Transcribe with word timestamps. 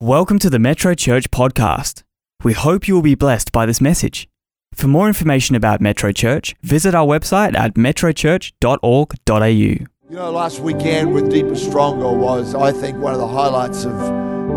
Welcome 0.00 0.38
to 0.40 0.48
the 0.48 0.60
Metro 0.60 0.94
Church 0.94 1.28
podcast. 1.32 2.04
We 2.44 2.52
hope 2.52 2.86
you 2.86 2.94
will 2.94 3.02
be 3.02 3.16
blessed 3.16 3.50
by 3.50 3.66
this 3.66 3.80
message. 3.80 4.28
For 4.72 4.86
more 4.86 5.08
information 5.08 5.56
about 5.56 5.80
Metro 5.80 6.12
Church, 6.12 6.54
visit 6.62 6.94
our 6.94 7.04
website 7.04 7.56
at 7.56 7.74
metrochurch.org.au. 7.74 9.48
You 9.48 9.88
know, 10.08 10.30
last 10.30 10.60
weekend 10.60 11.12
with 11.12 11.32
Deeper 11.32 11.56
Stronger 11.56 12.12
was, 12.12 12.54
I 12.54 12.70
think, 12.70 12.98
one 12.98 13.12
of 13.12 13.18
the 13.18 13.26
highlights 13.26 13.86
of 13.86 13.92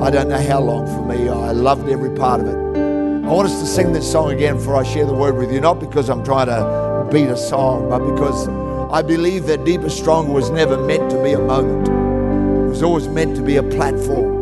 I 0.04 0.12
don't 0.12 0.30
know 0.30 0.38
how 0.38 0.60
long 0.60 0.86
for 0.86 1.04
me. 1.04 1.28
I 1.28 1.54
loved 1.54 1.90
every 1.90 2.16
part 2.16 2.42
of 2.42 2.46
it. 2.46 2.56
I 2.56 3.34
want 3.34 3.48
us 3.48 3.60
to 3.62 3.66
sing 3.66 3.94
this 3.94 4.12
song 4.12 4.32
again 4.32 4.58
before 4.58 4.76
I 4.76 4.84
share 4.84 5.08
the 5.08 5.16
word 5.16 5.38
with 5.38 5.52
you, 5.52 5.60
not 5.60 5.80
because 5.80 6.08
I'm 6.08 6.24
trying 6.24 6.50
to 6.50 7.10
beat 7.12 7.30
a 7.30 7.36
song, 7.36 7.90
but 7.90 8.06
because 8.14 8.48
I 8.94 9.02
believe 9.02 9.48
that 9.48 9.66
Deeper 9.66 9.90
Stronger 9.90 10.34
was 10.34 10.52
never 10.52 10.78
meant 10.78 11.10
to 11.10 11.24
be 11.24 11.32
a 11.32 11.40
moment. 11.40 11.88
It 11.88 12.70
was 12.70 12.84
always 12.84 13.08
meant 13.08 13.36
to 13.38 13.42
be 13.42 13.56
a 13.56 13.64
platform. 13.64 14.41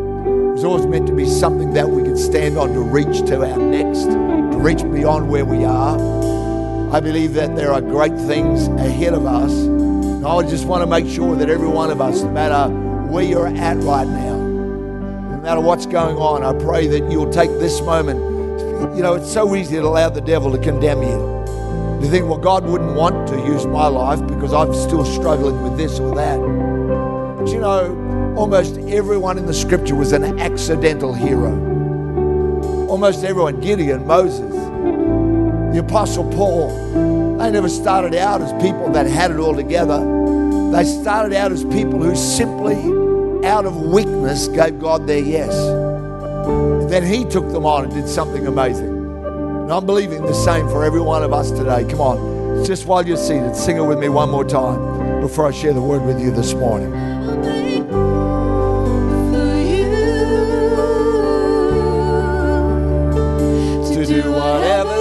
Was 0.60 0.66
always 0.66 0.84
meant 0.84 1.06
to 1.06 1.14
be 1.14 1.24
something 1.24 1.72
that 1.72 1.88
we 1.88 2.02
could 2.02 2.18
stand 2.18 2.58
on 2.58 2.74
to 2.74 2.80
reach 2.80 3.24
to 3.28 3.50
our 3.50 3.56
next, 3.56 4.04
to 4.04 4.58
reach 4.58 4.82
beyond 4.92 5.30
where 5.30 5.46
we 5.46 5.64
are. 5.64 5.96
I 6.94 7.00
believe 7.00 7.32
that 7.32 7.56
there 7.56 7.72
are 7.72 7.80
great 7.80 8.14
things 8.14 8.66
ahead 8.66 9.14
of 9.14 9.24
us. 9.24 9.50
And 9.54 10.26
I 10.26 10.42
just 10.42 10.66
want 10.66 10.82
to 10.82 10.86
make 10.86 11.10
sure 11.10 11.34
that 11.34 11.48
every 11.48 11.66
one 11.66 11.90
of 11.90 12.02
us, 12.02 12.20
no 12.20 12.30
matter 12.32 12.68
where 13.06 13.24
you're 13.24 13.46
at 13.46 13.78
right 13.78 14.06
now, 14.06 14.36
no 14.36 15.40
matter 15.42 15.62
what's 15.62 15.86
going 15.86 16.18
on, 16.18 16.44
I 16.44 16.52
pray 16.62 16.86
that 16.88 17.10
you'll 17.10 17.32
take 17.32 17.48
this 17.52 17.80
moment. 17.80 18.18
You 18.94 19.02
know, 19.02 19.14
it's 19.14 19.32
so 19.32 19.56
easy 19.56 19.76
to 19.76 19.82
allow 19.84 20.10
the 20.10 20.20
devil 20.20 20.52
to 20.52 20.58
condemn 20.58 21.02
you. 21.02 22.04
You 22.04 22.10
think, 22.10 22.28
well, 22.28 22.36
God 22.36 22.66
wouldn't 22.66 22.96
want 22.96 23.26
to 23.28 23.36
use 23.46 23.64
my 23.64 23.86
life 23.86 24.20
because 24.26 24.52
I'm 24.52 24.74
still 24.74 25.06
struggling 25.06 25.62
with 25.62 25.78
this 25.78 25.98
or 25.98 26.14
that. 26.16 26.38
But 26.38 27.50
you 27.50 27.60
know, 27.60 28.09
almost 28.40 28.78
everyone 28.88 29.36
in 29.36 29.44
the 29.44 29.52
scripture 29.52 29.94
was 29.94 30.12
an 30.12 30.40
accidental 30.40 31.12
hero. 31.12 31.50
Almost 32.88 33.22
everyone, 33.22 33.60
Gideon, 33.60 34.06
Moses, 34.06 34.54
the 35.74 35.80
Apostle 35.86 36.24
Paul, 36.32 36.70
they 37.36 37.50
never 37.50 37.68
started 37.68 38.14
out 38.14 38.40
as 38.40 38.50
people 38.54 38.90
that 38.92 39.06
had 39.06 39.30
it 39.30 39.36
all 39.36 39.54
together. 39.54 39.98
They 40.72 40.84
started 40.84 41.36
out 41.36 41.52
as 41.52 41.64
people 41.64 42.02
who 42.02 42.16
simply, 42.16 42.76
out 43.46 43.66
of 43.66 43.76
weakness, 43.76 44.48
gave 44.48 44.80
God 44.80 45.06
their 45.06 45.20
yes. 45.20 45.54
Then 46.90 47.04
He 47.04 47.26
took 47.26 47.52
them 47.52 47.66
on 47.66 47.84
and 47.84 47.92
did 47.92 48.08
something 48.08 48.46
amazing. 48.46 48.88
And 48.88 49.70
I'm 49.70 49.84
believing 49.84 50.22
the 50.22 50.32
same 50.32 50.66
for 50.68 50.82
every 50.82 51.02
one 51.02 51.22
of 51.22 51.34
us 51.34 51.50
today. 51.50 51.84
Come 51.90 52.00
on, 52.00 52.64
just 52.64 52.86
while 52.86 53.06
you're 53.06 53.18
seated, 53.18 53.54
sing 53.54 53.76
it 53.76 53.84
with 53.84 53.98
me 53.98 54.08
one 54.08 54.30
more 54.30 54.46
time 54.46 55.20
before 55.20 55.46
I 55.46 55.50
share 55.50 55.74
the 55.74 55.82
word 55.82 56.02
with 56.06 56.18
you 56.18 56.30
this 56.30 56.54
morning. 56.54 57.69
To 64.50 64.99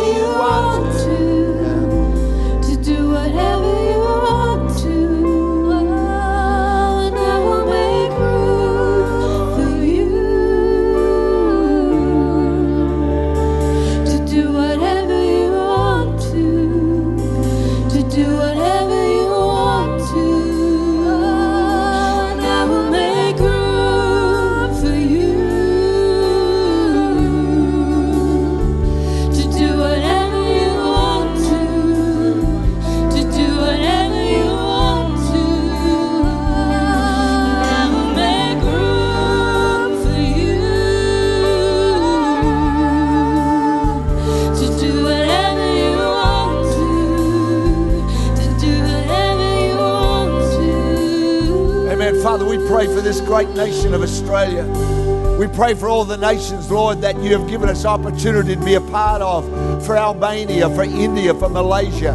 pray 52.70 52.86
for 52.86 53.02
this 53.02 53.20
great 53.22 53.50
nation 53.56 53.96
of 53.96 54.04
Australia. 54.04 54.64
We 55.40 55.48
pray 55.48 55.74
for 55.74 55.90
all 55.90 56.06
the 56.06 56.18
nations, 56.18 56.70
Lord, 56.70 57.02
that 57.02 57.18
you 57.18 57.36
have 57.36 57.50
given 57.50 57.68
us 57.68 57.84
opportunity 57.84 58.56
to 58.56 58.64
be 58.64 58.76
a 58.76 58.82
part 58.82 59.24
of. 59.24 59.44
For 59.88 59.98
Albania, 59.98 60.70
for 60.76 60.84
India, 60.84 61.34
for 61.34 61.50
Malaysia, 61.50 62.14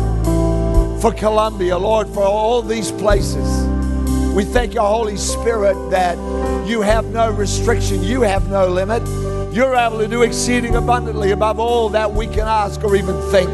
for 1.03 1.13
Colombia, 1.13 1.77
Lord, 1.77 2.07
for 2.07 2.23
all 2.23 2.63
these 2.63 2.93
places. 2.93 3.67
We 4.33 4.45
thank 4.45 4.75
you, 4.75 4.81
Holy 4.81 5.17
Spirit, 5.17 5.75
that 5.91 6.17
you 6.69 6.83
have 6.83 7.07
no 7.07 7.33
restriction, 7.33 8.05
you 8.05 8.21
have 8.21 8.49
no 8.49 8.69
limit. 8.69 9.03
You're 9.53 9.75
able 9.75 9.99
to 9.99 10.07
do 10.07 10.23
exceeding 10.23 10.77
abundantly 10.77 11.33
above 11.33 11.59
all 11.59 11.89
that 11.89 12.13
we 12.13 12.29
can 12.29 12.47
ask 12.47 12.85
or 12.85 12.95
even 12.95 13.21
think, 13.33 13.51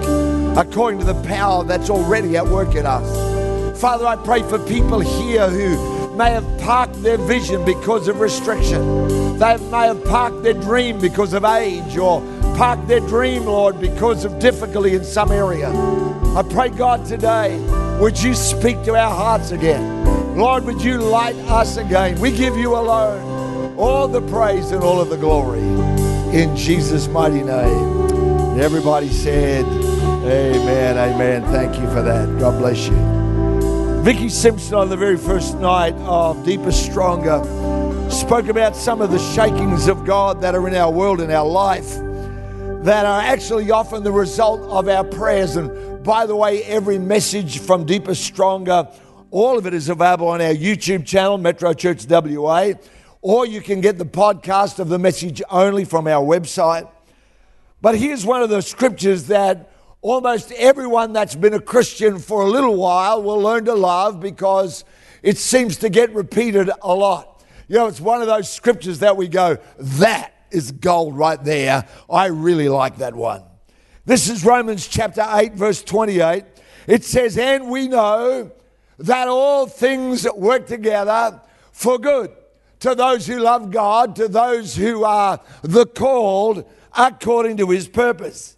according 0.59 1.00
to 1.00 1.06
the 1.06 1.22
power 1.22 1.65
that's 1.65 1.88
already 1.88 2.37
at 2.37 2.47
work 2.47 2.75
in 2.75 2.84
us. 2.84 3.81
Father, 3.81 4.05
I 4.05 4.17
pray 4.17 4.43
for 4.43 4.59
people 4.59 5.00
here 5.00 5.49
who 5.49 6.00
may 6.16 6.31
have 6.31 6.47
parked 6.60 7.03
their 7.03 7.16
vision 7.16 7.65
because 7.65 8.09
of 8.09 8.21
restriction. 8.21 9.38
They 9.38 9.56
may 9.71 9.87
have 9.87 10.04
parked 10.04 10.43
their 10.43 10.54
dream 10.54 11.00
because 11.00 11.32
of 11.32 11.44
age 11.44 11.97
or 11.97 12.21
parked 12.56 12.88
their 12.88 13.00
dream, 13.00 13.44
Lord, 13.44 13.81
because 13.81 14.25
of 14.25 14.38
difficulty 14.38 14.94
in 14.94 15.04
some 15.04 15.32
area. 15.32 15.70
I 16.37 16.43
pray, 16.49 16.69
God, 16.69 17.06
today, 17.06 17.59
would 18.00 18.20
you 18.22 18.34
speak 18.34 18.82
to 18.84 18.94
our 18.94 19.15
hearts 19.15 19.50
again? 19.50 20.37
Lord, 20.37 20.65
would 20.65 20.82
you 20.82 20.99
light 20.99 21.37
us 21.49 21.76
again? 21.76 22.20
We 22.20 22.31
give 22.31 22.56
you 22.56 22.76
alone 22.76 23.76
all 23.78 24.09
the 24.09 24.22
praise 24.22 24.72
and 24.72 24.82
all 24.82 25.00
of 25.00 25.09
the 25.09 25.16
glory 25.16 25.60
in 25.60 26.54
Jesus' 26.56 27.09
mighty 27.09 27.43
name. 27.43 28.00
And 28.50 28.60
everybody 28.60 29.09
said, 29.09 29.65
Amen, 29.65 30.99
amen. 30.99 31.43
Thank 31.44 31.76
you 31.81 31.87
for 31.88 32.03
that. 32.03 32.38
God 32.38 32.59
bless 32.59 32.87
you. 32.87 33.19
Vicky 34.03 34.31
Simpson 34.31 34.77
on 34.77 34.88
the 34.88 34.97
very 34.97 35.19
first 35.19 35.59
night 35.59 35.94
of 35.97 36.43
Deeper 36.43 36.72
Stronger 36.72 37.43
spoke 38.11 38.49
about 38.49 38.75
some 38.75 39.03
of 39.03 39.11
the 39.11 39.19
shakings 39.19 39.88
of 39.88 40.06
God 40.06 40.41
that 40.41 40.55
are 40.55 40.66
in 40.66 40.75
our 40.75 40.91
world 40.91 41.21
and 41.21 41.31
our 41.31 41.47
life 41.47 41.97
that 42.83 43.05
are 43.05 43.21
actually 43.21 43.71
often 43.71 44.03
the 44.03 44.11
result 44.11 44.62
of 44.62 44.88
our 44.88 45.05
prayers. 45.05 45.56
And 45.56 46.03
by 46.03 46.25
the 46.25 46.34
way, 46.34 46.65
every 46.65 46.99
message 46.99 47.59
from 47.59 47.84
Deeper 47.84 48.15
Stronger, 48.15 48.88
all 49.31 49.59
of 49.59 49.66
it 49.66 49.75
is 49.75 49.91
available 49.91 50.28
on 50.28 50.41
our 50.41 50.55
YouTube 50.55 51.05
channel, 51.05 51.37
Metro 51.37 51.75
Church 51.75 52.06
WA, 52.09 52.72
or 53.21 53.44
you 53.44 53.61
can 53.61 53.82
get 53.82 53.99
the 53.99 54.06
podcast 54.06 54.78
of 54.78 54.88
the 54.88 54.99
message 54.99 55.43
only 55.50 55.84
from 55.84 56.06
our 56.06 56.25
website. 56.25 56.91
But 57.82 57.99
here's 57.99 58.25
one 58.25 58.41
of 58.41 58.49
the 58.49 58.62
scriptures 58.62 59.27
that 59.27 59.69
almost 60.03 60.53
everyone 60.53 61.12
that's 61.12 61.34
been 61.34 61.55
a 61.55 61.61
Christian 61.61 62.19
for 62.19 62.43
a 62.43 62.47
little 62.47 62.77
while 62.77 63.22
will 63.22 63.41
learn 63.41 63.65
to 63.66 63.75
love 63.75 64.21
because 64.21 64.84
it 65.22 65.37
seems 65.37 65.77
to 65.78 65.88
get 65.88 66.12
repeated 66.15 66.71
a 66.83 66.94
lot. 66.94 67.44
You 67.69 67.77
know, 67.77 67.87
it's 67.87 68.00
one 68.00 68.21
of 68.21 68.27
those 68.27 68.50
scriptures 68.50 69.00
that 69.00 69.16
we 69.16 69.28
go, 69.28 69.59
that 69.78 70.34
is 70.50 70.72
gold 70.72 71.16
right 71.16 71.43
there. 71.43 71.87
I 72.09 72.27
really 72.27 72.69
like 72.69 72.99
that 72.99 73.15
one. 73.15 73.43
This 74.06 74.28
is 74.28 74.44
Romans 74.44 74.88
chapter 74.88 75.25
8, 75.28 75.55
verse 75.55 75.83
28. 75.83 76.44
It 76.87 77.05
says, 77.05 77.38
And 77.38 77.71
we 77.71 77.87
know 77.87 78.50
that 78.99 79.28
all 79.28 79.67
things 79.67 80.27
work 80.34 80.67
together 80.67 81.41
for 81.72 81.99
good 81.99 82.31
to 82.81 82.94
those 82.94 83.27
who 83.27 83.38
love 83.38 83.71
God, 83.71 84.17
to 84.17 84.27
those 84.27 84.75
who 84.75 85.05
are 85.05 85.41
the 85.62 85.87
called 85.87 86.64
according 86.96 87.58
to 87.58 87.70
his 87.70 87.87
purpose. 87.87 88.56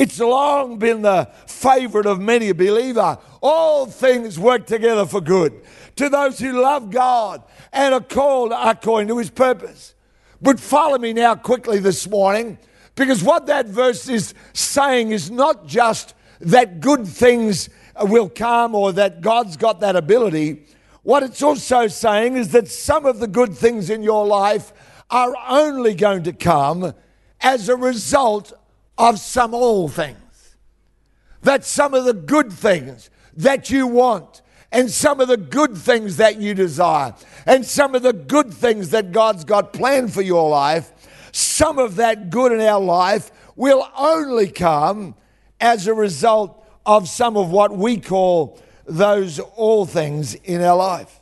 It's 0.00 0.18
long 0.18 0.78
been 0.78 1.02
the 1.02 1.28
favorite 1.46 2.06
of 2.06 2.22
many 2.22 2.48
a 2.48 2.54
believer. 2.54 3.18
All 3.42 3.84
things 3.84 4.38
work 4.38 4.64
together 4.64 5.04
for 5.04 5.20
good 5.20 5.60
to 5.96 6.08
those 6.08 6.38
who 6.38 6.58
love 6.58 6.90
God 6.90 7.42
and 7.70 7.92
are 7.92 8.00
called 8.00 8.50
according 8.56 9.08
to 9.08 9.18
his 9.18 9.28
purpose. 9.28 9.94
But 10.40 10.58
follow 10.58 10.96
me 10.96 11.12
now 11.12 11.34
quickly 11.34 11.80
this 11.80 12.08
morning 12.08 12.56
because 12.94 13.22
what 13.22 13.44
that 13.48 13.66
verse 13.66 14.08
is 14.08 14.32
saying 14.54 15.10
is 15.10 15.30
not 15.30 15.66
just 15.66 16.14
that 16.40 16.80
good 16.80 17.06
things 17.06 17.68
will 18.00 18.30
come 18.30 18.74
or 18.74 18.94
that 18.94 19.20
God's 19.20 19.58
got 19.58 19.80
that 19.80 19.96
ability. 19.96 20.64
What 21.02 21.24
it's 21.24 21.42
also 21.42 21.88
saying 21.88 22.38
is 22.38 22.52
that 22.52 22.68
some 22.68 23.04
of 23.04 23.18
the 23.18 23.28
good 23.28 23.52
things 23.52 23.90
in 23.90 24.02
your 24.02 24.26
life 24.26 24.72
are 25.10 25.34
only 25.46 25.94
going 25.94 26.22
to 26.22 26.32
come 26.32 26.94
as 27.42 27.68
a 27.68 27.76
result 27.76 28.54
of 28.98 29.18
some 29.18 29.54
all 29.54 29.88
things. 29.88 30.56
That 31.42 31.64
some 31.64 31.94
of 31.94 32.04
the 32.04 32.12
good 32.12 32.52
things 32.52 33.10
that 33.36 33.70
you 33.70 33.86
want 33.86 34.42
and 34.72 34.90
some 34.90 35.20
of 35.20 35.28
the 35.28 35.36
good 35.36 35.76
things 35.76 36.18
that 36.18 36.40
you 36.40 36.54
desire 36.54 37.14
and 37.46 37.64
some 37.64 37.94
of 37.94 38.02
the 38.02 38.12
good 38.12 38.52
things 38.52 38.90
that 38.90 39.12
God's 39.12 39.44
got 39.44 39.72
planned 39.72 40.12
for 40.12 40.22
your 40.22 40.48
life 40.50 40.92
some 41.32 41.78
of 41.78 41.96
that 41.96 42.30
good 42.30 42.52
in 42.52 42.60
our 42.60 42.80
life 42.80 43.30
will 43.56 43.88
only 43.96 44.48
come 44.48 45.14
as 45.60 45.86
a 45.86 45.94
result 45.94 46.64
of 46.86 47.08
some 47.08 47.36
of 47.36 47.50
what 47.50 47.76
we 47.76 47.98
call 47.98 48.58
those 48.86 49.38
all 49.38 49.86
things 49.86 50.34
in 50.34 50.62
our 50.62 50.76
life. 50.76 51.20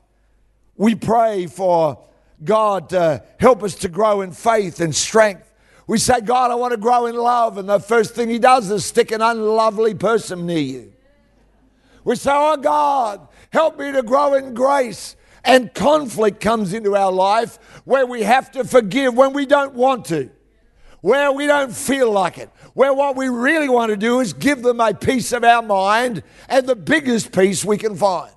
We 0.76 0.94
pray 0.94 1.46
for 1.46 2.02
God 2.44 2.90
to 2.90 3.22
help 3.38 3.62
us 3.62 3.74
to 3.76 3.88
grow 3.88 4.20
in 4.20 4.32
faith 4.32 4.80
and 4.80 4.94
strength. 4.94 5.47
We 5.88 5.99
say, 5.99 6.20
God, 6.20 6.50
I 6.50 6.55
want 6.55 6.73
to 6.73 6.76
grow 6.76 7.06
in 7.06 7.17
love. 7.17 7.56
And 7.58 7.69
the 7.69 7.81
first 7.81 8.14
thing 8.14 8.29
He 8.29 8.38
does 8.38 8.70
is 8.70 8.85
stick 8.85 9.11
an 9.11 9.23
unlovely 9.23 9.94
person 9.94 10.46
near 10.46 10.58
you. 10.58 10.93
We 12.05 12.14
say, 12.14 12.31
Oh 12.32 12.56
God, 12.58 13.26
help 13.50 13.79
me 13.79 13.90
to 13.93 14.02
grow 14.02 14.35
in 14.35 14.55
grace. 14.55 15.17
And 15.44 15.73
conflict 15.73 16.40
comes 16.40 16.75
into 16.75 16.94
our 16.94 17.11
life 17.11 17.58
where 17.85 18.06
we 18.06 18.23
have 18.23 18.50
to 18.52 18.64
forgive 18.64 19.14
when 19.14 19.32
we 19.32 19.46
don't 19.46 19.75
want 19.75 20.05
to, 20.06 20.31
where 21.00 21.32
we 21.32 21.46
don't 21.46 21.73
feel 21.73 22.11
like 22.11 22.37
it, 22.37 22.50
where 22.75 22.93
what 22.93 23.17
we 23.17 23.29
really 23.29 23.69
want 23.69 23.90
to 23.90 23.96
do 23.96 24.20
is 24.20 24.35
give 24.35 24.62
them 24.62 24.81
a 24.81 24.93
piece 24.93 25.32
of 25.32 25.43
our 25.43 25.62
mind 25.62 26.23
and 26.50 26.67
the 26.67 26.76
biggest 26.76 27.32
piece 27.32 27.64
we 27.64 27.79
can 27.79 27.96
find. 27.96 28.31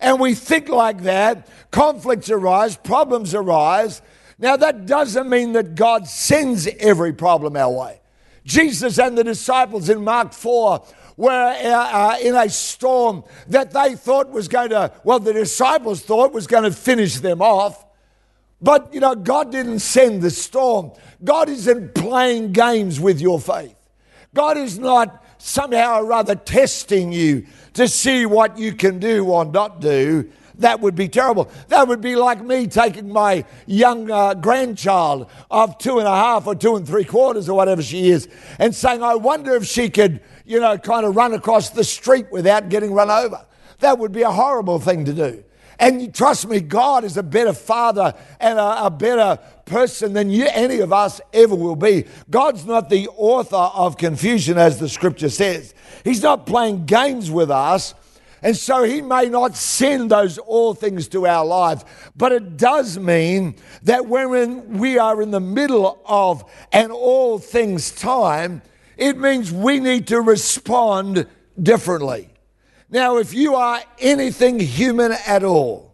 And 0.00 0.20
we 0.20 0.34
think 0.34 0.68
like 0.68 1.02
that, 1.02 1.48
conflicts 1.72 2.30
arise, 2.30 2.76
problems 2.76 3.34
arise. 3.34 4.02
Now, 4.38 4.56
that 4.56 4.86
doesn't 4.86 5.28
mean 5.28 5.52
that 5.52 5.74
God 5.74 6.06
sends 6.06 6.66
every 6.66 7.12
problem 7.12 7.56
our 7.56 7.70
way. 7.70 8.00
Jesus 8.44 8.98
and 8.98 9.16
the 9.16 9.24
disciples 9.24 9.88
in 9.88 10.04
Mark 10.04 10.32
4 10.32 10.84
were 11.16 11.30
uh, 11.30 11.68
uh, 11.68 12.16
in 12.20 12.34
a 12.34 12.48
storm 12.48 13.24
that 13.48 13.72
they 13.72 13.94
thought 13.94 14.30
was 14.30 14.48
going 14.48 14.70
to, 14.70 14.92
well, 15.04 15.18
the 15.18 15.32
disciples 15.32 16.02
thought 16.02 16.32
was 16.32 16.46
going 16.46 16.64
to 16.64 16.70
finish 16.70 17.16
them 17.16 17.40
off. 17.40 17.84
But, 18.60 18.92
you 18.92 19.00
know, 19.00 19.14
God 19.14 19.52
didn't 19.52 19.80
send 19.80 20.22
the 20.22 20.30
storm. 20.30 20.92
God 21.24 21.48
isn't 21.48 21.94
playing 21.94 22.52
games 22.52 23.00
with 23.00 23.20
your 23.20 23.40
faith. 23.40 23.74
God 24.34 24.56
is 24.58 24.78
not 24.78 25.24
somehow 25.38 26.02
or 26.02 26.12
other 26.12 26.34
testing 26.34 27.12
you 27.12 27.46
to 27.74 27.88
see 27.88 28.26
what 28.26 28.58
you 28.58 28.72
can 28.72 28.98
do 28.98 29.26
or 29.26 29.44
not 29.44 29.80
do. 29.80 30.30
That 30.58 30.80
would 30.80 30.94
be 30.94 31.08
terrible. 31.08 31.50
That 31.68 31.86
would 31.88 32.00
be 32.00 32.16
like 32.16 32.42
me 32.42 32.66
taking 32.66 33.12
my 33.12 33.44
young 33.66 34.10
uh, 34.10 34.34
grandchild 34.34 35.30
of 35.50 35.76
two 35.78 35.98
and 35.98 36.08
a 36.08 36.14
half 36.14 36.46
or 36.46 36.54
two 36.54 36.76
and 36.76 36.86
three 36.86 37.04
quarters 37.04 37.48
or 37.48 37.56
whatever 37.56 37.82
she 37.82 38.10
is 38.10 38.28
and 38.58 38.74
saying, 38.74 39.02
I 39.02 39.16
wonder 39.16 39.54
if 39.54 39.66
she 39.66 39.90
could, 39.90 40.20
you 40.46 40.60
know, 40.60 40.78
kind 40.78 41.04
of 41.04 41.14
run 41.14 41.34
across 41.34 41.70
the 41.70 41.84
street 41.84 42.26
without 42.30 42.68
getting 42.68 42.92
run 42.92 43.10
over. 43.10 43.44
That 43.80 43.98
would 43.98 44.12
be 44.12 44.22
a 44.22 44.30
horrible 44.30 44.78
thing 44.78 45.04
to 45.04 45.12
do. 45.12 45.44
And 45.78 46.14
trust 46.14 46.48
me, 46.48 46.60
God 46.60 47.04
is 47.04 47.18
a 47.18 47.22
better 47.22 47.52
father 47.52 48.14
and 48.40 48.58
a, 48.58 48.86
a 48.86 48.90
better 48.90 49.38
person 49.66 50.14
than 50.14 50.30
you, 50.30 50.46
any 50.50 50.80
of 50.80 50.92
us 50.92 51.20
ever 51.34 51.54
will 51.54 51.76
be. 51.76 52.06
God's 52.30 52.64
not 52.64 52.88
the 52.88 53.08
author 53.08 53.56
of 53.56 53.98
confusion, 53.98 54.56
as 54.56 54.78
the 54.78 54.88
scripture 54.88 55.28
says. 55.28 55.74
He's 56.02 56.22
not 56.22 56.46
playing 56.46 56.86
games 56.86 57.30
with 57.30 57.50
us. 57.50 57.94
And 58.42 58.56
so 58.56 58.84
he 58.84 59.00
may 59.00 59.28
not 59.28 59.56
send 59.56 60.10
those 60.10 60.38
all 60.38 60.74
things 60.74 61.08
to 61.08 61.26
our 61.26 61.44
lives, 61.44 61.84
but 62.16 62.32
it 62.32 62.56
does 62.56 62.98
mean 62.98 63.56
that 63.82 64.06
when 64.06 64.78
we 64.78 64.98
are 64.98 65.22
in 65.22 65.30
the 65.30 65.40
middle 65.40 66.00
of 66.04 66.44
an 66.72 66.90
all 66.90 67.38
things 67.38 67.90
time, 67.90 68.62
it 68.96 69.18
means 69.18 69.52
we 69.52 69.80
need 69.80 70.06
to 70.08 70.20
respond 70.20 71.26
differently. 71.60 72.30
Now, 72.88 73.16
if 73.16 73.34
you 73.34 73.56
are 73.56 73.82
anything 73.98 74.60
human 74.60 75.12
at 75.26 75.42
all, 75.42 75.92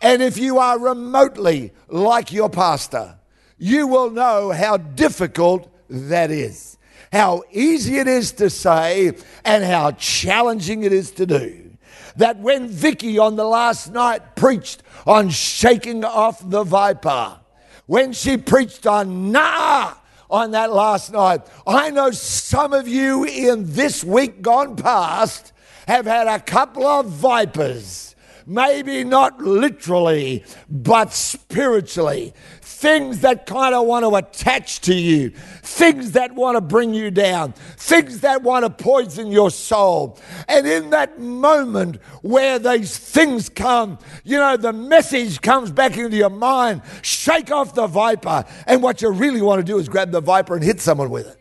and 0.00 0.22
if 0.22 0.38
you 0.38 0.58
are 0.58 0.78
remotely 0.78 1.72
like 1.88 2.32
your 2.32 2.48
pastor, 2.48 3.18
you 3.58 3.88
will 3.88 4.10
know 4.10 4.52
how 4.52 4.76
difficult 4.76 5.68
that 5.88 6.30
is. 6.30 6.77
How 7.12 7.42
easy 7.50 7.98
it 7.98 8.06
is 8.06 8.32
to 8.32 8.50
say 8.50 9.12
and 9.44 9.64
how 9.64 9.92
challenging 9.92 10.82
it 10.82 10.92
is 10.92 11.10
to 11.12 11.26
do. 11.26 11.70
That 12.16 12.38
when 12.38 12.68
Vicky 12.68 13.18
on 13.18 13.36
the 13.36 13.44
last 13.44 13.92
night 13.92 14.36
preached 14.36 14.82
on 15.06 15.30
shaking 15.30 16.04
off 16.04 16.48
the 16.48 16.64
viper, 16.64 17.38
when 17.86 18.12
she 18.12 18.36
preached 18.36 18.86
on 18.86 19.32
nah 19.32 19.94
on 20.28 20.50
that 20.50 20.72
last 20.72 21.12
night, 21.12 21.42
I 21.66 21.90
know 21.90 22.10
some 22.10 22.72
of 22.72 22.86
you 22.86 23.24
in 23.24 23.72
this 23.72 24.04
week 24.04 24.42
gone 24.42 24.76
past 24.76 25.52
have 25.86 26.04
had 26.04 26.26
a 26.26 26.38
couple 26.38 26.86
of 26.86 27.06
vipers, 27.06 28.07
maybe 28.48 29.04
not 29.04 29.40
literally, 29.40 30.44
but 30.68 31.12
spiritually. 31.12 32.32
Things 32.62 33.20
that 33.20 33.46
kind 33.46 33.74
of 33.74 33.86
want 33.86 34.04
to 34.04 34.14
attach 34.14 34.80
to 34.82 34.94
you, 34.94 35.30
things 35.62 36.12
that 36.12 36.34
want 36.34 36.56
to 36.56 36.60
bring 36.60 36.94
you 36.94 37.10
down, 37.10 37.52
things 37.52 38.20
that 38.20 38.42
want 38.42 38.64
to 38.64 38.70
poison 38.70 39.30
your 39.30 39.50
soul. 39.50 40.18
And 40.48 40.66
in 40.66 40.90
that 40.90 41.20
moment 41.20 41.96
where 42.22 42.58
these 42.58 42.96
things 42.96 43.48
come, 43.48 43.98
you 44.24 44.38
know, 44.38 44.56
the 44.56 44.72
message 44.72 45.40
comes 45.40 45.70
back 45.70 45.96
into 45.96 46.16
your 46.16 46.30
mind 46.30 46.82
shake 47.02 47.50
off 47.50 47.74
the 47.74 47.86
viper. 47.86 48.44
And 48.66 48.82
what 48.82 49.02
you 49.02 49.10
really 49.10 49.42
want 49.42 49.58
to 49.58 49.64
do 49.64 49.78
is 49.78 49.88
grab 49.88 50.10
the 50.10 50.20
viper 50.20 50.54
and 50.54 50.64
hit 50.64 50.80
someone 50.80 51.10
with 51.10 51.26
it. 51.26 51.36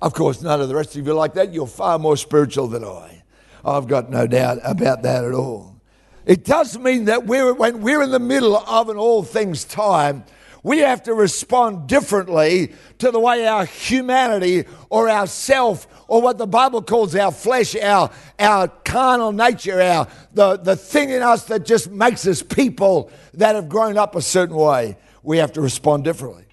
Of 0.00 0.14
course, 0.14 0.42
none 0.42 0.60
of 0.60 0.68
the 0.68 0.76
rest 0.76 0.94
of 0.94 1.04
you 1.04 1.12
are 1.12 1.14
like 1.14 1.34
that. 1.34 1.52
You're 1.52 1.66
far 1.66 1.98
more 1.98 2.16
spiritual 2.16 2.68
than 2.68 2.84
I. 2.84 3.17
I've 3.64 3.86
got 3.86 4.10
no 4.10 4.26
doubt 4.26 4.58
about 4.64 5.02
that 5.02 5.24
at 5.24 5.32
all. 5.32 5.80
It 6.26 6.44
does 6.44 6.78
mean 6.78 7.06
that 7.06 7.26
we're, 7.26 7.54
when 7.54 7.80
we're 7.80 8.02
in 8.02 8.10
the 8.10 8.18
middle 8.18 8.56
of 8.56 8.88
an 8.90 8.96
all 8.96 9.22
things 9.22 9.64
time, 9.64 10.24
we 10.62 10.78
have 10.78 11.02
to 11.04 11.14
respond 11.14 11.88
differently 11.88 12.72
to 12.98 13.10
the 13.10 13.18
way 13.18 13.46
our 13.46 13.64
humanity 13.64 14.64
or 14.90 15.08
our 15.08 15.26
self 15.26 15.86
or 16.08 16.20
what 16.20 16.36
the 16.36 16.46
Bible 16.46 16.82
calls 16.82 17.14
our 17.14 17.32
flesh, 17.32 17.74
our, 17.76 18.10
our 18.38 18.68
carnal 18.68 19.32
nature, 19.32 19.80
our, 19.80 20.08
the, 20.34 20.56
the 20.56 20.76
thing 20.76 21.10
in 21.10 21.22
us 21.22 21.44
that 21.44 21.64
just 21.64 21.90
makes 21.90 22.26
us 22.26 22.42
people 22.42 23.10
that 23.34 23.54
have 23.54 23.68
grown 23.68 23.96
up 23.96 24.14
a 24.14 24.22
certain 24.22 24.56
way, 24.56 24.98
we 25.22 25.38
have 25.38 25.52
to 25.52 25.60
respond 25.60 26.04
differently. 26.04 26.44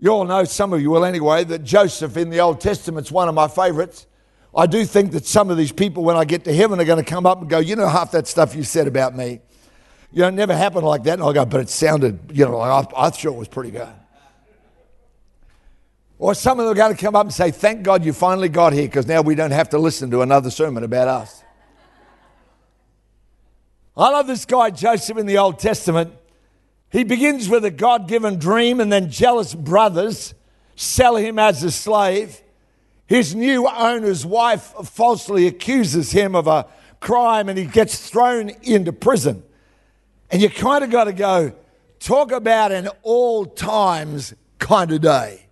You 0.00 0.10
all 0.10 0.24
know, 0.24 0.44
some 0.44 0.72
of 0.72 0.80
you 0.80 0.90
will 0.90 1.04
anyway, 1.04 1.44
that 1.44 1.64
Joseph 1.64 2.16
in 2.16 2.30
the 2.30 2.40
Old 2.40 2.60
Testament's 2.60 3.10
one 3.10 3.28
of 3.28 3.34
my 3.34 3.48
favorites. 3.48 4.06
I 4.58 4.66
do 4.66 4.84
think 4.84 5.12
that 5.12 5.24
some 5.24 5.50
of 5.50 5.56
these 5.56 5.70
people, 5.70 6.02
when 6.02 6.16
I 6.16 6.24
get 6.24 6.42
to 6.46 6.52
heaven, 6.52 6.80
are 6.80 6.84
going 6.84 7.02
to 7.02 7.08
come 7.08 7.26
up 7.26 7.40
and 7.40 7.48
go, 7.48 7.60
You 7.60 7.76
know, 7.76 7.86
half 7.86 8.10
that 8.10 8.26
stuff 8.26 8.56
you 8.56 8.64
said 8.64 8.88
about 8.88 9.14
me. 9.14 9.38
You 10.10 10.22
know, 10.22 10.28
it 10.28 10.34
never 10.34 10.56
happened 10.56 10.84
like 10.84 11.04
that. 11.04 11.12
And 11.12 11.22
I'll 11.22 11.32
go, 11.32 11.44
But 11.44 11.60
it 11.60 11.68
sounded, 11.68 12.18
you 12.32 12.44
know, 12.44 12.58
like 12.58 12.92
I, 12.92 13.02
I 13.02 13.06
it 13.06 13.34
was 13.36 13.46
pretty 13.46 13.70
good. 13.70 13.88
Or 16.18 16.34
some 16.34 16.58
of 16.58 16.66
them 16.66 16.72
are 16.72 16.74
going 16.74 16.96
to 16.96 17.00
come 17.00 17.14
up 17.14 17.26
and 17.26 17.32
say, 17.32 17.52
Thank 17.52 17.84
God 17.84 18.04
you 18.04 18.12
finally 18.12 18.48
got 18.48 18.72
here 18.72 18.82
because 18.82 19.06
now 19.06 19.20
we 19.20 19.36
don't 19.36 19.52
have 19.52 19.68
to 19.68 19.78
listen 19.78 20.10
to 20.10 20.22
another 20.22 20.50
sermon 20.50 20.82
about 20.82 21.06
us. 21.06 21.44
I 23.96 24.10
love 24.10 24.26
this 24.26 24.44
guy, 24.44 24.70
Joseph, 24.70 25.18
in 25.18 25.26
the 25.26 25.38
Old 25.38 25.60
Testament. 25.60 26.12
He 26.90 27.04
begins 27.04 27.48
with 27.48 27.64
a 27.64 27.70
God 27.70 28.08
given 28.08 28.40
dream, 28.40 28.80
and 28.80 28.90
then 28.90 29.08
jealous 29.08 29.54
brothers 29.54 30.34
sell 30.74 31.14
him 31.14 31.38
as 31.38 31.62
a 31.62 31.70
slave. 31.70 32.42
His 33.08 33.34
new 33.34 33.66
owner's 33.66 34.26
wife 34.26 34.74
falsely 34.84 35.46
accuses 35.46 36.12
him 36.12 36.36
of 36.36 36.46
a 36.46 36.66
crime, 37.00 37.48
and 37.48 37.58
he 37.58 37.64
gets 37.64 38.08
thrown 38.08 38.50
into 38.62 38.92
prison. 38.92 39.42
And 40.30 40.42
you 40.42 40.50
kind 40.50 40.84
of 40.84 40.90
got 40.90 41.04
to 41.04 41.14
go, 41.14 41.52
talk 42.00 42.32
about 42.32 42.70
an 42.70 42.88
all 43.02 43.46
times 43.46 44.34
kind 44.58 44.92
of 44.92 45.00
day. 45.00 45.46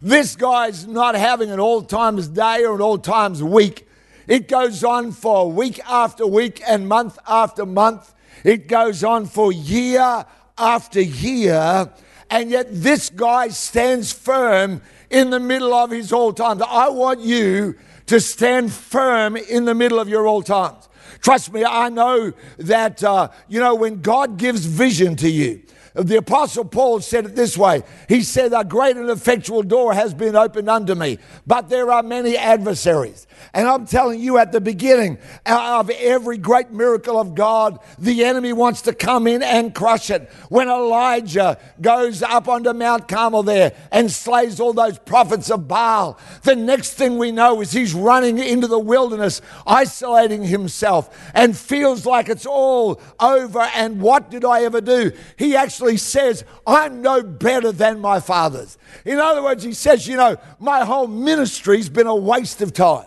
This 0.00 0.36
guy's 0.36 0.86
not 0.86 1.16
having 1.16 1.50
an 1.50 1.58
all 1.58 1.82
times 1.82 2.28
day 2.28 2.64
or 2.64 2.76
an 2.76 2.80
all 2.80 2.96
times 2.96 3.42
week. 3.42 3.88
It 4.28 4.46
goes 4.46 4.84
on 4.84 5.10
for 5.10 5.50
week 5.50 5.80
after 5.88 6.24
week 6.24 6.62
and 6.64 6.88
month 6.88 7.18
after 7.26 7.66
month. 7.66 8.14
It 8.44 8.68
goes 8.68 9.02
on 9.02 9.26
for 9.26 9.50
year 9.50 10.24
after 10.56 11.00
year, 11.00 11.90
and 12.30 12.50
yet 12.50 12.68
this 12.70 13.10
guy 13.10 13.48
stands 13.48 14.12
firm 14.12 14.80
in 15.10 15.30
the 15.30 15.40
middle 15.40 15.74
of 15.74 15.90
his 15.90 16.12
all 16.12 16.32
times. 16.32 16.62
I 16.66 16.88
want 16.88 17.20
you 17.20 17.76
to 18.06 18.20
stand 18.20 18.72
firm 18.72 19.36
in 19.36 19.64
the 19.64 19.74
middle 19.74 19.98
of 19.98 20.08
your 20.08 20.26
all 20.26 20.42
times. 20.42 20.88
Trust 21.20 21.52
me, 21.52 21.64
I 21.64 21.90
know 21.90 22.32
that, 22.58 23.04
uh, 23.04 23.28
you 23.48 23.60
know, 23.60 23.74
when 23.74 24.00
God 24.00 24.38
gives 24.38 24.64
vision 24.64 25.16
to 25.16 25.28
you, 25.28 25.62
the 25.94 26.16
Apostle 26.16 26.64
Paul 26.64 27.00
said 27.00 27.26
it 27.26 27.36
this 27.36 27.58
way 27.58 27.82
He 28.08 28.22
said, 28.22 28.52
A 28.52 28.64
great 28.64 28.96
and 28.96 29.10
effectual 29.10 29.62
door 29.62 29.92
has 29.92 30.14
been 30.14 30.36
opened 30.36 30.70
unto 30.70 30.94
me, 30.94 31.18
but 31.46 31.68
there 31.68 31.90
are 31.90 32.02
many 32.02 32.36
adversaries. 32.36 33.26
And 33.52 33.66
I'm 33.66 33.86
telling 33.86 34.20
you, 34.20 34.38
at 34.38 34.52
the 34.52 34.60
beginning 34.60 35.18
of 35.46 35.90
every 35.90 36.38
great 36.38 36.70
miracle 36.70 37.18
of 37.18 37.34
God, 37.34 37.78
the 37.98 38.24
enemy 38.24 38.52
wants 38.52 38.82
to 38.82 38.94
come 38.94 39.26
in 39.26 39.42
and 39.42 39.74
crush 39.74 40.10
it. 40.10 40.30
When 40.48 40.68
Elijah 40.68 41.58
goes 41.80 42.22
up 42.22 42.48
onto 42.48 42.72
Mount 42.72 43.08
Carmel 43.08 43.42
there 43.42 43.72
and 43.90 44.10
slays 44.10 44.60
all 44.60 44.72
those 44.72 44.98
prophets 44.98 45.50
of 45.50 45.68
Baal, 45.68 46.18
the 46.42 46.56
next 46.56 46.94
thing 46.94 47.18
we 47.18 47.32
know 47.32 47.60
is 47.60 47.72
he's 47.72 47.94
running 47.94 48.38
into 48.38 48.66
the 48.66 48.78
wilderness, 48.78 49.40
isolating 49.66 50.44
himself, 50.44 51.30
and 51.34 51.56
feels 51.56 52.06
like 52.06 52.28
it's 52.28 52.46
all 52.46 53.00
over 53.18 53.60
and 53.74 54.00
what 54.00 54.30
did 54.30 54.44
I 54.44 54.64
ever 54.64 54.80
do? 54.80 55.12
He 55.36 55.56
actually 55.56 55.96
says, 55.96 56.44
I'm 56.66 57.02
no 57.02 57.22
better 57.22 57.72
than 57.72 58.00
my 58.00 58.20
fathers. 58.20 58.78
In 59.04 59.18
other 59.18 59.42
words, 59.42 59.62
he 59.62 59.72
says, 59.72 60.06
you 60.06 60.16
know, 60.16 60.36
my 60.58 60.84
whole 60.84 61.06
ministry's 61.06 61.88
been 61.88 62.06
a 62.06 62.14
waste 62.14 62.60
of 62.62 62.72
time. 62.72 63.06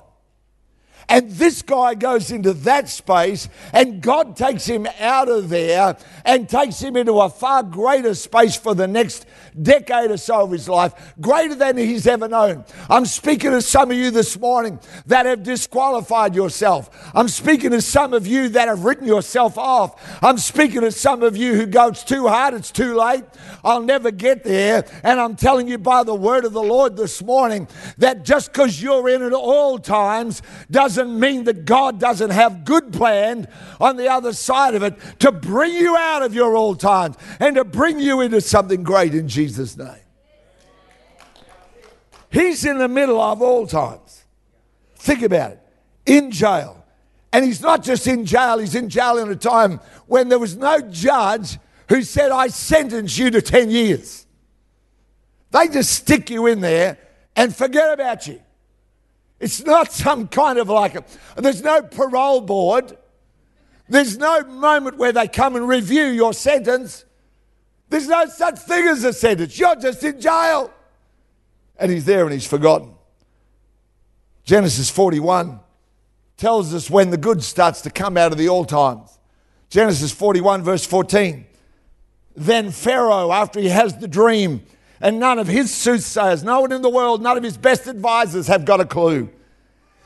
And 1.09 1.29
this 1.31 1.61
guy 1.61 1.95
goes 1.95 2.31
into 2.31 2.53
that 2.53 2.89
space, 2.89 3.49
and 3.71 4.01
God 4.01 4.35
takes 4.35 4.65
him 4.65 4.87
out 4.99 5.29
of 5.29 5.49
there 5.49 5.97
and 6.25 6.47
takes 6.47 6.79
him 6.79 6.95
into 6.95 7.19
a 7.19 7.29
far 7.29 7.63
greater 7.63 8.15
space 8.15 8.55
for 8.55 8.73
the 8.73 8.87
next 8.87 9.25
decade 9.61 10.11
or 10.11 10.17
so 10.17 10.43
of 10.43 10.51
his 10.51 10.67
life, 10.67 11.13
greater 11.19 11.55
than 11.55 11.77
he's 11.77 12.07
ever 12.07 12.27
known. 12.27 12.65
I'm 12.89 13.05
speaking 13.05 13.51
to 13.51 13.61
some 13.61 13.91
of 13.91 13.97
you 13.97 14.11
this 14.11 14.39
morning 14.39 14.79
that 15.05 15.25
have 15.25 15.43
disqualified 15.43 16.35
yourself. 16.35 16.89
I'm 17.13 17.27
speaking 17.27 17.71
to 17.71 17.81
some 17.81 18.13
of 18.13 18.25
you 18.25 18.49
that 18.49 18.67
have 18.67 18.83
written 18.83 19.05
yourself 19.05 19.57
off. 19.57 20.23
I'm 20.23 20.37
speaking 20.37 20.81
to 20.81 20.91
some 20.91 21.21
of 21.21 21.37
you 21.37 21.55
who 21.55 21.65
go, 21.65 21.89
It's 21.89 22.03
too 22.03 22.27
hard, 22.27 22.53
it's 22.53 22.71
too 22.71 22.95
late, 22.95 23.25
I'll 23.63 23.81
never 23.81 24.11
get 24.11 24.43
there. 24.43 24.85
And 25.03 25.19
I'm 25.19 25.35
telling 25.35 25.67
you 25.67 25.77
by 25.77 26.03
the 26.03 26.15
word 26.15 26.45
of 26.45 26.53
the 26.53 26.63
Lord 26.63 26.95
this 26.95 27.21
morning 27.21 27.67
that 27.97 28.23
just 28.23 28.51
because 28.51 28.81
you're 28.81 29.09
in 29.09 29.21
at 29.21 29.33
all 29.33 29.77
times 29.77 30.41
doesn't 30.71 30.92
mean 30.97 31.45
that 31.45 31.65
God 31.65 31.99
doesn't 31.99 32.31
have 32.31 32.65
good 32.65 32.93
plan 32.93 33.47
on 33.79 33.97
the 33.97 34.09
other 34.09 34.33
side 34.33 34.75
of 34.75 34.83
it 34.83 34.95
to 35.19 35.31
bring 35.31 35.73
you 35.73 35.95
out 35.95 36.21
of 36.21 36.33
your 36.33 36.55
old 36.55 36.79
times 36.79 37.15
and 37.39 37.55
to 37.55 37.63
bring 37.63 37.99
you 37.99 38.21
into 38.21 38.41
something 38.41 38.83
great 38.83 39.13
in 39.13 39.27
Jesus' 39.27 39.77
name. 39.77 39.95
He's 42.29 42.65
in 42.65 42.77
the 42.77 42.87
middle 42.87 43.21
of 43.21 43.41
all 43.41 43.67
times. 43.67 44.23
Think 44.95 45.21
about 45.21 45.51
it. 45.51 45.59
In 46.05 46.31
jail. 46.31 46.83
And 47.31 47.43
he's 47.43 47.61
not 47.61 47.83
just 47.83 48.07
in 48.07 48.25
jail, 48.25 48.59
he's 48.59 48.75
in 48.75 48.89
jail 48.89 49.17
in 49.17 49.29
a 49.29 49.35
time 49.35 49.79
when 50.07 50.29
there 50.29 50.39
was 50.39 50.55
no 50.55 50.81
judge 50.81 51.57
who 51.89 52.03
said, 52.03 52.31
I 52.31 52.47
sentence 52.47 53.17
you 53.17 53.31
to 53.31 53.41
10 53.41 53.69
years. 53.69 54.25
They 55.51 55.67
just 55.67 55.91
stick 55.91 56.29
you 56.29 56.47
in 56.47 56.61
there 56.61 56.97
and 57.35 57.55
forget 57.55 57.93
about 57.93 58.27
you. 58.27 58.41
It's 59.43 59.65
not 59.65 59.91
some 59.91 60.29
kind 60.29 60.57
of 60.57 60.69
like 60.69 60.95
a, 60.95 61.03
there's 61.35 61.61
no 61.61 61.81
parole 61.81 62.39
board. 62.39 62.97
There's 63.89 64.17
no 64.17 64.41
moment 64.45 64.97
where 64.97 65.11
they 65.11 65.27
come 65.27 65.57
and 65.57 65.67
review 65.67 66.05
your 66.05 66.31
sentence. 66.31 67.03
There's 67.89 68.07
no 68.07 68.25
such 68.27 68.59
thing 68.59 68.87
as 68.87 69.03
a 69.03 69.11
sentence. 69.11 69.59
You're 69.59 69.75
just 69.75 70.01
in 70.01 70.21
jail. 70.21 70.71
And 71.75 71.91
he's 71.91 72.05
there 72.05 72.23
and 72.23 72.31
he's 72.31 72.47
forgotten. 72.47 72.93
Genesis 74.45 74.89
41 74.89 75.59
tells 76.37 76.73
us 76.73 76.89
when 76.89 77.09
the 77.09 77.17
good 77.17 77.43
starts 77.43 77.81
to 77.81 77.89
come 77.89 78.15
out 78.15 78.31
of 78.31 78.37
the 78.37 78.47
all 78.47 78.63
times. 78.63 79.19
Genesis 79.69 80.13
41, 80.13 80.63
verse 80.63 80.85
14. 80.85 81.45
Then 82.37 82.71
Pharaoh, 82.71 83.33
after 83.33 83.59
he 83.59 83.67
has 83.67 83.97
the 83.97 84.07
dream, 84.07 84.63
and 85.03 85.19
none 85.19 85.37
of 85.37 85.47
his 85.47 85.71
soothsayers, 85.71 86.45
no 86.45 86.61
one 86.61 86.71
in 86.71 86.81
the 86.81 86.89
world, 86.89 87.21
none 87.21 87.35
of 87.35 87.43
his 87.43 87.57
best 87.57 87.87
advisors 87.87 88.47
have 88.47 88.63
got 88.63 88.79
a 88.79 88.85
clue. 88.85 89.29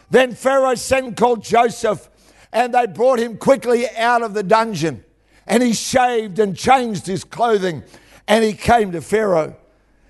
Then 0.10 0.34
Pharaoh 0.34 0.74
sent 0.74 1.06
and 1.06 1.16
called 1.16 1.44
Joseph, 1.44 2.10
and 2.52 2.74
they 2.74 2.88
brought 2.88 3.20
him 3.20 3.38
quickly 3.38 3.88
out 3.96 4.24
of 4.24 4.34
the 4.34 4.42
dungeon. 4.42 5.06
And 5.46 5.62
he 5.62 5.74
shaved 5.74 6.40
and 6.40 6.58
changed 6.58 7.06
his 7.06 7.24
clothing, 7.24 7.84
and 8.28 8.44
he 8.44 8.54
came 8.54 8.92
to 8.94 9.02
Pharaoh. 9.02 9.56